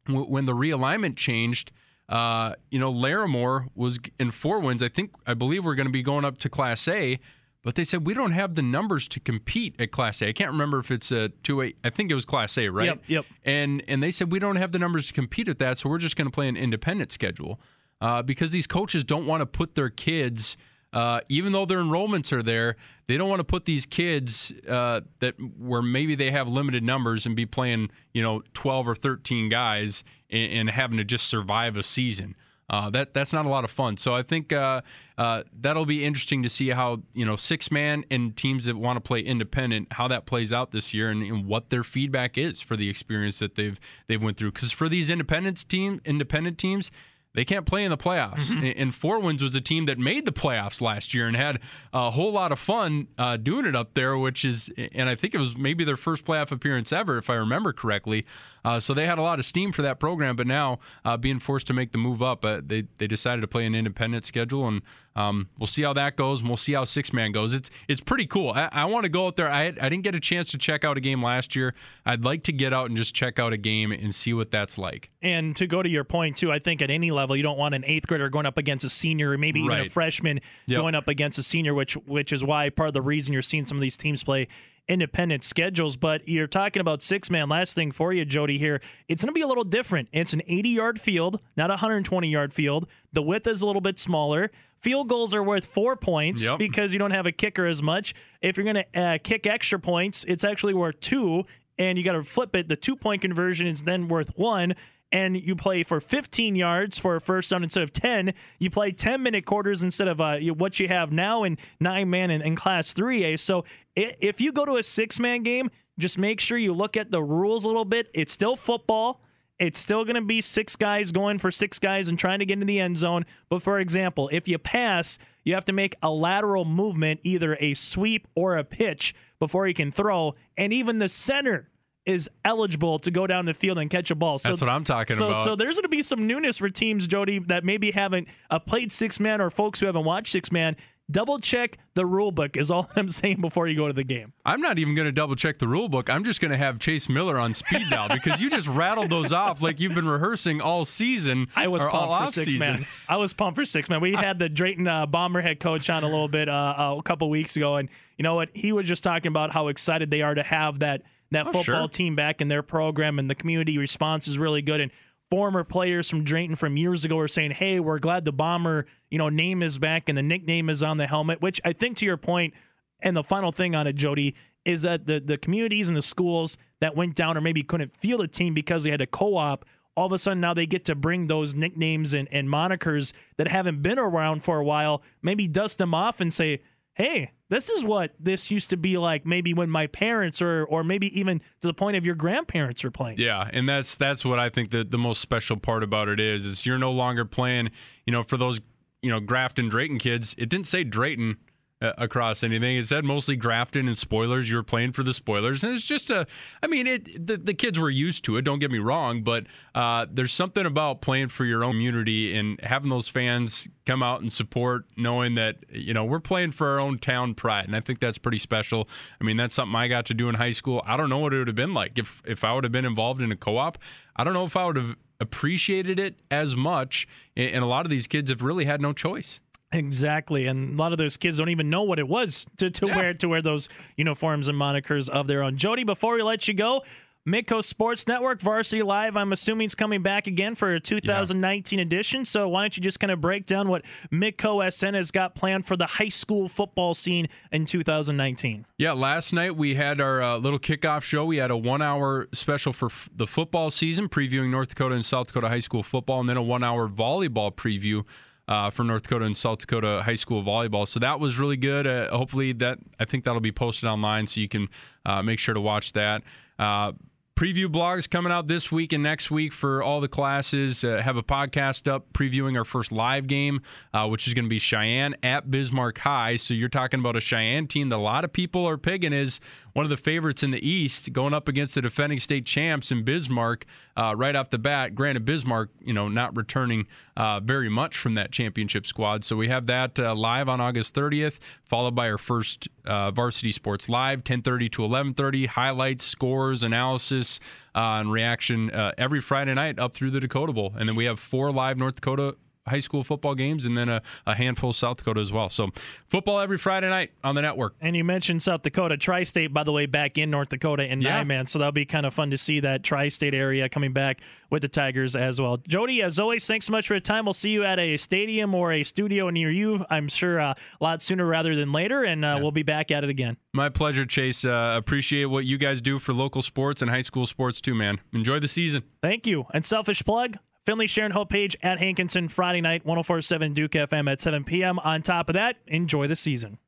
w- 0.07 0.27
when 0.27 0.45
the 0.45 0.55
realignment 0.55 1.17
changed. 1.17 1.73
Uh, 2.11 2.55
you 2.71 2.79
know, 2.79 2.93
Larimore 2.93 3.69
was 3.75 3.99
in 4.19 4.33
Four 4.33 4.59
Winds. 4.59 4.83
I 4.83 4.89
think 4.89 5.15
I 5.27 5.35
believe 5.35 5.65
we're 5.65 5.77
going 5.77 5.87
to 5.87 5.93
be 5.93 6.03
going 6.03 6.25
up 6.25 6.39
to 6.39 6.49
Class 6.49 6.87
A. 6.89 7.19
But 7.63 7.75
they 7.75 7.85
said 7.85 8.07
we 8.07 8.15
don't 8.15 8.33
have 8.33 8.55
the 8.55 8.63
numbers 8.63 9.07
to 9.09 9.21
compete 9.21 9.75
at 9.79 9.93
Class 9.93 10.23
A. 10.23 10.29
I 10.29 10.33
can't 10.33 10.51
remember 10.51 10.79
if 10.79 10.91
it's 10.91 11.13
a 11.13 11.29
two 11.29 11.63
A. 11.63 11.75
I 11.85 11.91
think 11.91 12.11
it 12.11 12.15
was 12.15 12.25
Class 12.25 12.57
A, 12.57 12.69
right? 12.69 12.87
Yep, 12.87 13.03
yep. 13.07 13.25
And 13.45 13.83
and 13.87 14.03
they 14.03 14.11
said 14.11 14.33
we 14.33 14.39
don't 14.39 14.57
have 14.57 14.73
the 14.73 14.79
numbers 14.79 15.09
to 15.09 15.13
compete 15.13 15.47
at 15.47 15.59
that, 15.59 15.79
so 15.79 15.89
we're 15.91 15.99
just 15.99 16.17
going 16.17 16.27
to 16.27 16.33
play 16.33 16.49
an 16.49 16.57
independent 16.57 17.13
schedule 17.13 17.61
uh, 18.01 18.23
because 18.23 18.51
these 18.51 18.67
coaches 18.67 19.05
don't 19.05 19.27
want 19.27 19.43
to 19.43 19.47
put 19.47 19.75
their 19.75 19.91
kids. 19.91 20.57
Uh, 20.93 21.21
even 21.29 21.53
though 21.53 21.65
their 21.65 21.79
enrollments 21.79 22.33
are 22.33 22.43
there, 22.43 22.77
they 23.07 23.17
don't 23.17 23.29
want 23.29 23.39
to 23.41 23.45
put 23.45 23.65
these 23.65 23.87
kids 23.87 24.53
uh, 24.69 25.01
that 25.21 25.35
where 25.59 25.83
maybe 25.83 26.15
they 26.15 26.31
have 26.33 26.49
limited 26.49 26.83
numbers 26.83 27.27
and 27.27 27.37
be 27.37 27.47
playing, 27.47 27.91
you 28.13 28.23
know, 28.23 28.43
twelve 28.55 28.89
or 28.89 28.95
thirteen 28.95 29.49
guys 29.49 30.03
and, 30.31 30.53
and 30.53 30.71
having 30.71 30.99
to 30.99 31.05
just 31.05 31.27
survive 31.27 31.77
a 31.77 31.83
season. 31.83 32.35
Uh, 32.71 32.89
that 32.89 33.13
that's 33.13 33.33
not 33.33 33.47
a 33.47 33.49
lot 33.49 33.65
of 33.65 33.71
fun. 33.71 33.97
So 33.97 34.15
I 34.15 34.23
think 34.23 34.53
uh, 34.53 34.83
uh, 35.19 35.43
that'll 35.61 35.87
be 35.87 36.05
interesting 36.05 36.45
to 36.45 36.49
see 36.49 36.69
how 36.69 37.03
you 37.15 37.27
know 37.27 37.35
six 37.35 37.71
man 37.73 38.05
and 38.13 38.37
teams 38.37 38.67
that 38.67 38.77
want 38.77 38.97
to 38.97 39.01
play 39.01 39.21
independent 39.21 39.93
how 39.93 40.07
that 40.07 40.25
plays 40.25 40.53
out 40.53 40.71
this 40.71 40.95
year 40.95 41.11
and, 41.11 41.21
and, 41.23 41.47
what 41.47 41.71
their 41.71 41.83
feedback 41.83 42.39
is 42.39 42.61
for 42.61 42.77
the 42.77 42.89
experience 42.89 43.41
that 43.41 43.57
they've 43.57 43.81
they've 44.07 44.23
went 44.23 44.37
through. 44.37 44.53
Because 44.53 44.71
for 44.71 44.89
these 44.89 45.11
independence 45.11 45.65
team 45.65 46.01
independent 46.05 46.59
teams, 46.59 46.93
they 47.35 47.45
can't 47.45 47.65
play 47.65 47.85
in 47.85 47.91
the 47.91 47.97
playoffs. 47.97 48.51
Mm-hmm. 48.51 48.73
And 48.77 48.95
Four 48.95 49.21
Winds 49.21 49.43
was 49.43 49.55
a 49.55 49.61
team 49.61 49.87
that 49.87 49.99
made 49.99 50.25
the 50.25 50.33
playoffs 50.33 50.81
last 50.81 51.15
year 51.15 51.29
and 51.29 51.37
had 51.37 51.61
a 51.93 52.11
whole 52.11 52.33
lot 52.33 52.51
of 52.51 52.59
fun 52.59 53.07
uh, 53.19 53.37
doing 53.37 53.67
it 53.67 53.77
up 53.77 53.95
there, 53.95 54.19
which 54.19 54.45
is, 54.45 54.71
and 54.93 55.09
I 55.09 55.15
think 55.15 55.35
it 55.35 55.39
was 55.39 55.57
maybe 55.57 55.85
their 55.85 55.97
first 55.97 56.25
playoff 56.25 56.51
appearance 56.51 56.93
ever, 56.93 57.19
if 57.19 57.31
I 57.31 57.35
remember 57.35 57.73
correctly. 57.73 58.27
Uh, 58.65 58.81
so 58.81 58.95
they 58.95 59.07
had 59.07 59.19
a 59.19 59.23
lot 59.23 59.39
of 59.39 59.45
steam 59.45 59.71
for 59.71 59.83
that 59.83 60.01
program, 60.01 60.35
but 60.35 60.47
now 60.47 60.81
uh, 61.05 61.17
being 61.17 61.39
forced 61.39 61.67
to 61.69 61.73
make 61.73 61.93
the 61.93 61.99
move 61.99 62.21
up, 62.21 62.45
uh, 62.45 62.61
they 62.65 62.85
they 62.99 63.07
decided 63.07 63.41
to 63.43 63.49
play 63.49 63.65
an 63.65 63.75
independent 63.75 64.25
schedule, 64.25 64.67
and 64.67 64.83
um, 65.17 65.49
we'll 65.59 65.67
see 65.67 65.83
how 65.83 65.93
that 65.95 66.17
goes. 66.17 66.41
And 66.41 66.49
we'll 66.49 66.57
see 66.57 66.73
how 66.75 66.85
six 66.85 67.13
man 67.13 67.33
goes. 67.33 67.53
It's 67.53 67.69
it's 67.89 68.01
pretty 68.01 68.27
cool. 68.27 68.51
I, 68.51 68.69
I 68.71 68.85
want 68.85 69.03
to 69.05 69.09
go 69.09 69.27
out 69.27 69.37
there. 69.37 69.51
I 69.51 69.67
I 69.67 69.89
didn't 69.89 70.03
get 70.03 70.15
a 70.15 70.21
chance 70.21 70.51
to 70.53 70.59
check 70.59 70.85
out 70.85 70.97
a 70.97 71.01
game 71.01 71.23
last 71.23 71.57
year. 71.57 71.75
I'd 72.07 72.25
like 72.25 72.45
to 72.45 72.53
get 72.53 72.73
out 72.73 72.87
and 72.87 72.97
just 72.97 73.15
check 73.15 73.39
out 73.39 73.53
a 73.53 73.57
game 73.57 73.91
and 73.93 74.15
see 74.15 74.33
what 74.33 74.51
that's 74.51 74.79
like. 74.79 75.11
And 75.21 75.55
to 75.57 75.67
go 75.67 75.83
to 75.83 75.89
your 75.89 76.05
point 76.05 76.37
too, 76.37 76.53
I 76.53 76.59
think 76.61 76.81
at 76.81 76.91
any 76.91 77.11
level 77.11 77.37
you 77.37 77.43
don't 77.43 77.59
want 77.59 77.75
an 77.75 77.85
eighth 77.85 78.07
grader 78.07 78.29
going 78.29 78.47
up 78.47 78.57
against 78.57 78.85
a 78.85 78.91
senior, 78.91 79.31
or 79.31 79.39
maybe 79.39 79.61
even 79.61 79.71
Right. 79.71 79.87
a 79.87 79.91
freshman 79.91 80.41
Yep. 80.69 80.77
going 80.81 80.95
up 80.95 81.09
against 81.09 81.39
a 81.39 81.43
senior, 81.43 81.75
which 81.75 81.95
which 81.95 82.33
is 82.33 82.45
why 82.45 82.69
part 82.71 82.89
of 82.89 82.95
the 82.95 83.03
reason 83.03 83.33
you're 83.33 83.43
seeing 83.43 83.65
some 83.65 83.77
of 83.77 83.83
these 83.83 83.97
teams 83.97 84.23
play 84.23 84.47
independent 84.91 85.45
schedules. 85.45 85.97
But 85.97 86.29
you're 86.29 86.47
talking 86.47 86.81
about 86.81 87.03
six 87.03 87.31
man. 87.31 87.49
Last 87.49 87.75
thing 87.75 87.93
for 87.93 88.13
you, 88.13 88.25
Jody. 88.25 88.59
Here, 88.59 88.81
it's 89.09 89.23
going 89.23 89.33
to 89.33 89.39
be 89.39 89.43
a 89.43 89.47
little 89.49 89.65
different. 89.65 90.09
It's 90.13 90.33
an 90.33 90.43
80 90.47 90.69
yard 90.69 91.01
field, 91.01 91.41
not 91.57 91.71
a 91.71 91.75
120 91.75 92.29
yard 92.29 92.53
field. 92.53 92.87
The 93.13 93.23
width 93.23 93.47
is 93.47 93.63
a 93.63 93.67
little 93.67 93.81
bit 93.81 93.99
smaller. 93.99 94.51
Field 94.81 95.09
goals 95.09 95.35
are 95.35 95.43
worth 95.43 95.67
four 95.67 95.95
points 95.95 96.43
Yep. 96.43 96.59
because 96.59 96.93
you 96.93 96.99
don't 96.99 97.11
have 97.11 97.27
a 97.27 97.33
kicker 97.33 97.67
as 97.67 97.83
much. 97.83 98.15
If 98.41 98.57
you're 98.57 98.65
going 98.65 98.85
to 98.93 99.01
uh, 99.01 99.19
kick 99.23 99.47
extra 99.47 99.79
points, 99.79 100.25
it's 100.27 100.43
actually 100.43 100.73
worth 100.75 101.01
two, 101.01 101.45
and 101.79 101.99
you 101.99 102.05
got 102.05 102.13
to 102.13 102.23
flip 102.25 102.55
it. 102.57 102.69
The 102.69 102.77
two 102.77 102.97
point 102.97 103.21
conversion 103.23 103.67
is 103.67 103.83
then 103.83 104.09
worth 104.09 104.37
one. 104.39 104.75
And 105.13 105.37
you 105.37 105.57
play 105.57 105.83
for 105.83 106.01
15 106.01 106.55
yards 106.55 106.99
for 106.99 107.17
a 107.17 107.21
first 107.21 107.51
down 107.51 107.65
instead 107.65 107.83
of 107.83 107.93
10. 107.93 108.33
You 108.59 108.71
play 108.71 108.93
10 108.93 109.23
minute 109.23 109.45
quarters 109.45 109.83
instead 109.83 110.07
of 110.07 110.21
uh, 110.21 110.39
what 110.57 110.79
you 110.79 110.87
have 110.89 111.11
now 111.11 111.43
in 111.43 111.59
nine 111.81 112.11
man 112.11 112.31
in, 112.31 112.43
in 112.43 112.55
Class 112.55 112.95
3A. 112.95 113.39
So 113.39 113.65
if 113.97 114.41
you 114.41 114.53
go 114.53 114.65
to 114.65 114.77
a 114.77 114.83
six 114.83 115.19
man 115.19 115.43
game, 115.43 115.71
just 115.99 116.17
make 116.17 116.41
sure 116.41 116.57
you 116.57 116.73
look 116.73 116.97
at 116.97 117.11
the 117.11 117.23
rules 117.23 117.65
a 117.65 117.69
little 117.69 117.85
bit. 117.85 118.09
It's 118.15 118.33
still 118.33 118.57
football. 118.57 119.21
It's 119.59 119.79
still 119.79 120.05
going 120.05 120.15
to 120.15 120.23
be 120.23 120.41
six 120.41 120.75
guys 120.75 121.13
going 121.13 121.39
for 121.39 121.51
six 121.51 121.79
guys 121.79 122.09
and 122.09 122.19
trying 122.19 122.39
to 122.39 122.47
get 122.47 122.55
into 122.55 122.67
the 122.67 122.81
end 122.81 122.97
zone. 122.97 123.27
But 123.51 123.63
for 123.63 123.79
example, 123.79 124.31
if 124.33 124.49
you 124.49 124.59
pass, 124.59 125.19
you 125.45 125.55
have 125.55 125.67
to 125.67 125.73
make 125.73 125.97
a 126.03 126.11
lateral 126.11 126.65
movement, 126.65 127.21
either 127.25 127.59
a 127.61 127.75
sweep 127.75 128.27
or 128.35 128.57
a 128.57 128.65
pitch, 128.65 129.15
before 129.41 129.67
you 129.67 129.75
can 129.75 129.91
throw. 129.91 130.35
And 130.57 130.73
even 130.73 130.99
the 130.99 131.09
center 131.09 131.70
is 132.11 132.29
eligible 132.45 132.99
to 132.99 133.11
go 133.11 133.27
down 133.27 133.47
the 133.47 133.55
field 133.55 133.79
and 133.79 133.89
catch 133.89 134.11
a 134.11 134.15
ball. 134.15 134.39
So, 134.39 134.49
That's 134.49 134.61
what 134.61 134.71
I'm 134.71 134.85
talking 134.85 135.17
so, 135.17 135.29
about. 135.31 135.45
So 135.45 135.57
there's 135.57 135.77
going 135.77 135.85
to 135.85 135.89
be 135.89 136.03
some 136.03 136.27
newness 136.27 136.59
for 136.59 136.69
teams, 136.69 137.07
Jody, 137.07 137.39
that 137.39 137.65
maybe 137.65 137.93
haven't 137.93 138.29
uh, 138.51 138.59
played 138.59 138.93
six 138.93 139.21
man 139.21 139.41
or 139.41 139.51
folks 139.51 139.81
who 139.81 139.87
haven't 139.87 140.05
watched 140.05 140.33
six 140.33 140.51
man. 140.51 140.77
Double 141.11 141.41
check 141.41 141.77
the 141.95 142.07
rule 142.07 142.31
book 142.31 142.57
is 142.57 142.71
all 142.71 142.89
I'm 142.97 143.09
saying 143.09 143.41
before 143.41 143.67
you 143.67 143.77
go 143.77 143.89
to 143.89 143.93
the 143.93 144.05
game. 144.05 144.33
I'm 144.45 144.61
not 144.61 144.79
even 144.79 144.95
going 144.95 145.07
to 145.07 145.13
double 145.13 145.35
check 145.35 145.59
the 145.59 145.67
rule 145.67 145.89
book. 145.89 146.09
I'm 146.09 146.23
just 146.23 146.41
going 146.41 146.53
to 146.53 146.57
have 146.57 146.79
Chase 146.79 147.09
Miller 147.09 147.37
on 147.37 147.53
speed 147.53 147.91
dial 147.91 148.09
because 148.13 148.41
you 148.41 148.49
just 148.49 148.69
rattled 148.69 149.11
those 149.11 149.33
off 149.33 149.61
like 149.61 149.81
you've 149.81 149.95
been 149.95 150.07
rehearsing 150.07 150.61
all 150.61 150.85
season. 150.85 151.49
I 151.57 151.67
was 151.67 151.85
pumped 151.85 152.13
for 152.13 152.33
six 152.33 152.47
off-season. 152.47 152.59
man. 152.61 152.87
I 153.09 153.17
was 153.17 153.33
pumped 153.33 153.57
for 153.57 153.65
six 153.65 153.89
man. 153.89 154.01
We 154.01 154.13
had 154.29 154.39
the 154.39 154.49
Drayton 154.49 154.87
uh, 154.87 155.07
Bomber 155.07 155.41
head 155.41 155.59
coach 155.59 155.91
on 155.91 156.05
a 156.05 156.09
little 156.09 156.29
bit 156.29 156.49
uh, 156.49 156.97
a 156.99 157.03
couple 157.03 157.29
weeks 157.29 157.57
ago, 157.57 157.77
and 157.77 157.89
you 158.17 158.23
know 158.23 158.37
what? 158.37 158.51
He 158.55 158.73
was 158.73 158.87
just 158.87 159.03
talking 159.03 159.29
about 159.29 159.51
how 159.51 159.67
excited 159.69 160.11
they 160.11 160.23
are 160.23 160.35
to 160.35 160.43
have 160.45 160.79
that 160.81 161.03
that 161.31 161.47
Oh, 161.47 161.53
football 161.53 161.63
sure. 161.63 161.89
team 161.89 162.17
back 162.17 162.41
in 162.41 162.49
their 162.49 162.63
program, 162.63 163.19
and 163.19 163.31
the 163.31 163.35
community 163.35 163.79
response 163.79 164.27
is 164.29 164.39
really 164.39 164.63
good. 164.63 164.81
And 164.81 164.91
former 165.31 165.63
players 165.65 166.11
from 166.11 166.25
Drayton 166.25 166.57
from 166.57 166.77
years 166.77 167.05
ago 167.05 167.19
are 167.19 167.29
saying, 167.29 167.53
"Hey, 167.53 167.79
we're 167.81 167.99
glad 167.99 168.25
the 168.25 168.33
bomber, 168.33 168.87
you 169.11 169.19
know, 169.19 169.29
name 169.29 169.63
is 169.63 169.79
back 169.79 170.09
and 170.09 170.19
the 170.19 170.23
nickname 170.23 170.69
is 170.69 170.83
on 170.83 170.97
the 170.97 171.07
helmet." 171.07 171.41
Which 171.41 171.61
I 171.65 171.73
think, 171.73 171.97
to 171.99 172.05
your 172.05 172.17
point, 172.17 172.55
and 173.01 173.17
the 173.17 173.23
final 173.23 173.53
thing 173.53 173.75
on 173.75 173.87
it, 173.87 173.95
Jody, 173.95 174.35
is 174.65 174.83
that 174.83 175.07
the 175.07 175.21
the 175.21 175.37
communities 175.37 175.89
and 175.89 175.97
the 175.97 176.03
schools 176.03 176.59
that 176.81 176.97
went 176.97 177.15
down 177.15 177.37
or 177.37 177.41
maybe 177.41 177.63
couldn't 177.63 177.95
feel 177.97 178.19
the 178.19 178.29
team 178.29 178.55
because 178.55 178.83
they 178.83 178.91
had 178.91 179.01
a 179.01 179.07
co-op 179.07 179.65
all 179.97 180.07
of 180.07 180.13
a 180.13 180.19
sudden 180.19 180.41
now 180.41 180.55
they 180.55 180.67
get 180.67 180.85
to 180.85 180.95
bring 180.95 181.27
those 181.27 181.55
nicknames 181.55 182.15
and, 182.15 182.29
and 182.33 182.49
monikers 182.49 183.13
that 183.37 183.49
haven't 183.49 183.83
been 183.83 183.99
around 183.99 184.43
for 184.43 184.59
a 184.59 184.65
while, 184.65 185.03
maybe 185.21 185.47
dust 185.49 185.79
them 185.79 185.93
off 185.93 186.21
and 186.21 186.33
say, 186.33 186.61
hey, 187.01 187.33
this 187.49 187.71
is 187.71 187.83
what 187.83 188.15
this 188.21 188.51
used 188.51 188.71
to 188.71 188.77
be 188.77 188.99
like 188.99 189.25
maybe 189.25 189.55
when 189.55 189.71
my 189.71 189.87
parents 189.87 190.43
or 190.43 190.65
or 190.65 190.85
maybe 190.85 191.19
even 191.19 191.39
to 191.61 191.67
the 191.67 191.75
point 191.75 191.97
of 191.97 192.05
your 192.05 192.15
grandparents 192.15 192.85
were 192.85 192.91
playing. 192.91 193.19
Yeah, 193.19 193.49
and 193.53 193.69
that's 193.69 193.97
that's 193.97 194.25
what 194.25 194.39
I 194.39 194.51
think 194.51 194.71
the 194.71 194.85
the 194.85 194.99
most 194.99 195.21
special 195.21 195.57
part 195.57 195.83
about 195.83 196.09
it 196.09 196.21
is 196.21 196.45
is 196.45 196.67
you're 196.67 196.79
no 196.79 196.93
longer 196.93 197.25
playing, 197.25 197.71
you 198.07 198.13
know, 198.13 198.23
for 198.23 198.37
those, 198.37 198.61
you 199.03 199.11
know, 199.11 199.19
Grafton 199.19 199.69
Drayton 199.69 199.99
kids. 199.99 200.35
It 200.37 200.49
didn't 200.49 200.67
say 200.67 200.85
Drayton 200.85 201.39
across 201.81 202.43
anything. 202.43 202.77
It 202.77 202.87
said 202.87 203.05
mostly 203.05 203.37
Grafton 203.37 203.89
and 203.89 203.97
spoilers. 203.97 204.51
You 204.51 204.57
were 204.57 204.63
playing 204.63 204.93
for 204.93 205.03
the 205.03 205.15
spoilers, 205.15 205.65
and 205.65 205.73
it's 205.75 205.83
just 205.83 206.11
a. 206.11 206.27
I 206.63 206.67
mean, 206.67 206.87
it 206.87 207.27
the, 207.27 207.37
the 207.39 207.55
kids 207.55 207.79
were 207.79 207.91
used 207.91 208.25
to 208.25 208.37
it. 208.37 208.43
Don't 208.43 208.59
get 208.59 208.71
me 208.71 208.79
wrong, 208.79 209.23
but 209.23 209.47
uh, 209.75 210.07
there's 210.11 210.33
something 210.33 210.67
about 210.67 211.01
playing 211.01 211.29
for 211.29 211.45
your 211.45 211.65
own 211.65 211.81
community 211.81 212.37
and 212.37 212.61
having 212.63 212.91
those 212.91 213.09
fans 213.09 213.67
come 213.87 214.03
out 214.03 214.21
and 214.21 214.31
support, 214.31 214.85
knowing 214.97 215.37
that 215.37 215.57
you 215.71 215.95
know 215.95 216.05
we're 216.05 216.21
playing 216.21 216.53
for 216.53 216.69
our 216.69 216.81
own 216.81 216.99
town 216.99 217.35
pride, 217.35 217.65
and 217.65 217.75
I 217.75 217.81
think 217.81 218.01
that's 218.01 218.19
pretty 218.19 218.39
special. 218.39 218.87
I 219.21 219.25
mean, 219.25 219.37
that's 219.37 219.55
something 219.55 219.75
I 219.75 219.89
got 219.89 220.07
to 220.07 220.15
do 220.15 220.29
in 220.29 220.35
high 220.35 220.51
school. 220.51 220.83
I 220.85 220.97
don't 220.97 221.09
know 221.09 221.19
what 221.19 221.33
it 221.33 221.39
would 221.39 221.49
have 221.49 221.57
been 221.57 221.73
like 221.73 221.99
if 221.99 222.23
if 222.27 222.45
I 222.45 222.53
would 222.55 222.65
have 222.65 222.73
been 222.73 222.85
involved 222.85 223.23
in 223.23 223.33
a 223.33 223.37
co-op. 223.37 223.79
I 224.17 224.25
don't 224.25 224.35
know 224.35 224.45
if 224.45 224.57
I 224.57 224.67
would 224.67 224.77
have 224.77 224.97
appreciated 225.19 225.99
it 225.99 226.17
as 226.31 226.57
much, 226.57 227.09
and 227.37 227.65
a 227.65 227.67
lot 227.67 227.87
of 227.87 227.91
these 227.91 228.07
kids 228.07 228.31
have 228.31 228.43
really 228.43 228.67
had 228.67 228.83
no 228.83 228.93
choice. 228.93 229.41
Exactly, 229.73 230.47
and 230.47 230.75
a 230.75 230.83
lot 230.83 230.93
of 230.93 230.99
those 230.99 231.17
kids 231.17 231.39
don't 231.39 231.49
even 231.49 231.71
know 231.71 231.83
what 231.83 232.01
it 232.01 232.09
was 232.09 232.47
to, 232.57 232.71
to 232.71 232.87
yeah. 232.87 232.97
wear 232.97 233.15
to 233.15 233.29
wear 233.29 233.41
those 233.41 233.69
uniforms 233.97 234.49
and 234.49 234.59
monikers 234.59 235.09
of 235.09 235.29
their 235.29 235.43
own. 235.45 235.57
Jody, 235.57 235.85
before 235.85 236.15
we 236.15 236.23
let 236.23 236.49
you 236.49 236.55
go, 236.55 236.83
Midco 237.29 237.63
Sports 237.63 238.09
Network 238.09 238.41
Varsity 238.41 238.83
Live. 238.83 239.15
I'm 239.15 239.31
assuming 239.31 239.67
it's 239.67 239.75
coming 239.75 240.03
back 240.03 240.27
again 240.27 240.55
for 240.55 240.75
a 240.75 240.81
2019 240.81 241.79
yeah. 241.79 241.83
edition. 241.83 242.25
So 242.25 242.49
why 242.49 242.63
don't 242.63 242.77
you 242.77 242.83
just 242.83 242.99
kind 242.99 243.11
of 243.11 243.21
break 243.21 243.45
down 243.45 243.69
what 243.69 243.83
Midco 244.11 244.73
SN 244.73 244.95
has 244.95 245.11
got 245.11 245.35
planned 245.35 245.67
for 245.67 245.77
the 245.77 245.87
high 245.87 246.09
school 246.09 246.49
football 246.49 246.95
scene 246.95 247.29
in 247.53 247.67
2019? 247.67 248.65
Yeah, 248.79 248.93
last 248.93 249.35
night 249.35 249.55
we 249.55 249.75
had 249.75 250.01
our 250.01 250.23
uh, 250.23 250.39
little 250.39 250.59
kickoff 250.59 251.03
show. 251.03 251.27
We 251.27 251.37
had 251.37 251.51
a 251.51 251.57
one-hour 251.57 252.29
special 252.33 252.73
for 252.73 252.87
f- 252.87 253.11
the 253.15 253.27
football 253.27 253.71
season, 253.71 254.09
previewing 254.09 254.51
North 254.51 254.71
Dakota 254.71 254.95
and 254.95 255.05
South 255.05 255.27
Dakota 255.27 255.49
high 255.49 255.59
school 255.59 255.83
football, 255.83 256.21
and 256.21 256.29
then 256.29 256.39
a 256.39 256.43
one-hour 256.43 256.89
volleyball 256.89 257.55
preview 257.55 258.05
uh, 258.51 258.69
for 258.69 258.83
North 258.83 259.05
Dakota 259.05 259.25
and 259.25 259.37
South 259.37 259.61
Dakota 259.61 260.03
high 260.05 260.17
school 260.17 260.43
volleyball. 260.43 260.87
So 260.87 261.01
that 261.01 261.21
was 261.21 261.39
really 261.39 261.57
good. 261.57 261.87
Uh, 261.87 262.11
hopefully 262.11 262.53
that 262.55 262.79
I 262.99 263.05
think 263.05 263.25
that'll 263.25 263.41
be 263.41 263.53
posted 263.53 263.89
online, 263.89 264.27
so 264.27 264.41
you 264.41 264.49
can 264.49 264.69
uh, 265.07 265.23
make 265.23 265.39
sure 265.39 265.55
to 265.55 265.61
watch 265.61 265.93
that. 265.93 266.23
Uh, 266.59 266.93
preview 267.37 267.69
blogs 267.69 268.11
coming 268.11 268.31
out 268.31 268.49
this 268.49 268.71
week 268.71 268.93
and 268.93 269.03
next 269.03 269.31
week 269.31 269.53
for 269.53 269.83
all 269.83 270.01
the 270.03 270.09
classes. 270.09 270.85
Uh, 270.85 271.01
have 271.03 271.17
a 271.17 271.23
podcast 271.23 271.91
up 271.91 272.13
previewing 272.13 272.59
our 272.59 272.67
first 272.67 272.93
live 272.93 273.29
game, 273.29 273.63
which 274.09 274.27
is 274.27 274.35
going 274.35 274.45
to 274.45 274.51
be 274.51 274.59
Sheyenne 274.59 275.15
at 275.23 275.51
Bismarck 275.51 275.97
High. 275.97 276.37
So 276.37 276.53
you're 276.53 276.69
talking 276.69 277.01
about 277.01 277.17
a 277.17 277.21
Sheyenne 277.21 277.67
team 277.67 277.89
that 277.89 277.97
a 277.97 277.99
lot 277.99 278.25
of 278.25 278.33
people 278.33 278.69
are 278.69 278.77
pegging 278.77 279.15
as 279.15 279.41
one 279.73 279.85
of 279.85 279.91
the 279.91 279.97
favorites 279.97 280.43
in 280.43 280.51
the 280.51 280.67
East, 280.67 281.13
going 281.13 281.35
up 281.35 281.49
against 281.49 281.75
the 281.75 281.83
defending 281.83 282.19
state 282.19 282.47
champs 282.47 282.91
in 282.91 283.05
Bismarck 283.05 283.67
uh, 283.97 284.15
right 284.17 284.35
off 284.35 284.51
the 284.51 284.59
bat. 284.59 284.95
Granted, 284.95 285.25
Bismarck, 285.25 285.71
you 285.81 285.93
know, 285.93 286.09
not 286.09 286.37
returning 286.37 286.87
uh, 287.17 287.41
very 287.41 287.69
much 287.69 287.97
from 287.97 288.15
that 288.15 288.33
championship 288.33 288.87
squad. 288.87 289.25
So 289.25 289.37
we 289.37 289.49
have 289.49 289.67
that 289.67 289.99
uh, 289.99 290.15
live 290.15 290.49
on 290.49 290.61
August 290.61 290.95
30th, 290.95 291.39
followed 291.65 291.95
by 291.95 292.11
our 292.11 292.19
first 292.19 292.69
uh, 292.85 293.11
Varsity 293.11 293.53
Sports 293.53 293.89
Live, 293.89 294.25
10:30 294.25 294.71
to 294.73 294.83
11:30. 294.83 295.47
Highlights, 295.47 296.05
scores, 296.05 296.63
analysis, 296.63 297.41
uh, 297.75 298.01
and 298.01 298.11
reaction 298.11 298.71
uh, 298.71 298.93
every 298.99 299.21
Friday 299.21 299.55
night 299.55 299.79
up 299.79 299.95
through 299.95 300.11
the 300.11 300.21
Dakota 300.21 300.53
Bowl, 300.53 300.75
and 300.79 300.89
then 300.89 300.97
we 300.97 301.05
have 301.05 301.21
four 301.21 301.53
live 301.53 301.77
North 301.77 301.97
Dakota 301.97 302.37
high 302.67 302.79
school 302.79 303.03
football 303.03 303.35
games 303.35 303.65
and 303.65 303.77
then 303.77 303.89
a, 303.89 304.03
a 304.27 304.35
handful 304.35 304.71
of 304.71 304.77
South 304.77 304.99
Dakota 304.99 305.21
as 305.21 305.33
well. 305.33 305.49
So 305.49 305.69
football 306.09 306.41
every 306.41 306.59
Friday 306.59 306.89
night 306.89 307.11
on 307.25 307.35
the 307.35 307.43
network. 307.43 307.75
And 307.81 307.97
you 307.97 308.05
mentioned 308.05 308.43
South 308.43 308.63
Dakota, 308.63 308.97
Tri 308.97 309.25
State, 309.25 309.53
by 309.53 309.65
the 309.65 309.73
way, 309.73 309.87
back 309.87 310.19
in 310.19 310.31
North 310.31 310.51
Dakota 310.51 310.85
in 310.85 311.01
yeah. 311.01 311.25
man. 311.25 311.47
So 311.47 311.59
that'll 311.59 311.73
be 311.73 311.87
kind 311.87 312.07
of 312.07 312.15
fun 312.15 312.31
to 312.31 312.39
see 312.39 312.61
that 312.61 312.83
Tri 312.83 313.09
State 313.09 313.35
area 313.35 313.69
coming 313.69 313.93
back 313.93 314.21
with 314.51 314.63
the 314.63 314.69
Tigers 314.69 315.17
as 315.17 315.41
well. 315.41 315.57
Jody, 315.57 316.03
as 316.03 316.19
always, 316.19 316.47
thanks 316.47 316.67
so 316.67 316.73
much 316.73 316.87
for 316.87 316.95
your 316.95 317.01
time. 317.01 317.25
We'll 317.25 317.33
see 317.33 317.51
you 317.51 317.65
at 317.65 317.79
a 317.79 317.97
stadium 317.97 318.55
or 318.55 318.73
a 318.73 318.85
studio 318.85 319.31
near 319.31 319.51
you, 319.51 319.85
I'm 319.91 320.09
sure 320.09 320.41
uh, 320.41 320.55
a 320.81 320.85
lot 320.85 321.03
sooner 321.03 321.27
rather 321.27 321.55
than 321.55 321.73
later. 321.73 322.05
And 322.05 322.25
uh, 322.25 322.29
yeah. 322.29 322.43
we'll 322.43 322.53
be 322.53 322.63
back 322.63 322.91
at 322.91 323.05
it 323.05 323.11
again. 323.11 323.37
My 323.53 323.69
pleasure, 323.69 324.05
Chase. 324.05 324.45
Uh, 324.45 324.75
appreciate 324.77 325.27
what 325.27 325.45
you 325.45 325.59
guys 325.59 325.81
do 325.81 325.99
for 325.99 326.13
local 326.13 326.43
sports 326.43 326.83
and 326.83 326.91
high 326.91 327.01
school 327.01 327.27
sports 327.27 327.61
too, 327.61 327.75
man. 327.75 328.01
Enjoy 328.13 328.39
the 328.39 328.49
season. 328.49 328.83
Thank 329.03 329.27
you. 329.27 329.47
And 329.53 329.65
selfish 329.65 330.05
plug. 330.05 330.37
Finley 330.67 330.87
Sharon 330.87 331.13
Hope 331.13 331.31
page 331.31 331.57
at 331.63 331.79
Hankinson 331.79 332.29
Friday 332.29 332.61
night, 332.61 332.85
1047 332.85 333.55
Duke 333.55 333.73
FM 333.73 334.11
at 334.11 334.21
7 334.21 334.45
p.m. 334.45 334.79
On 334.81 335.01
top 335.01 335.31
of 335.31 335.35
that, 335.35 335.57
enjoy 335.67 336.07
the 336.07 336.17
season. 336.17 336.59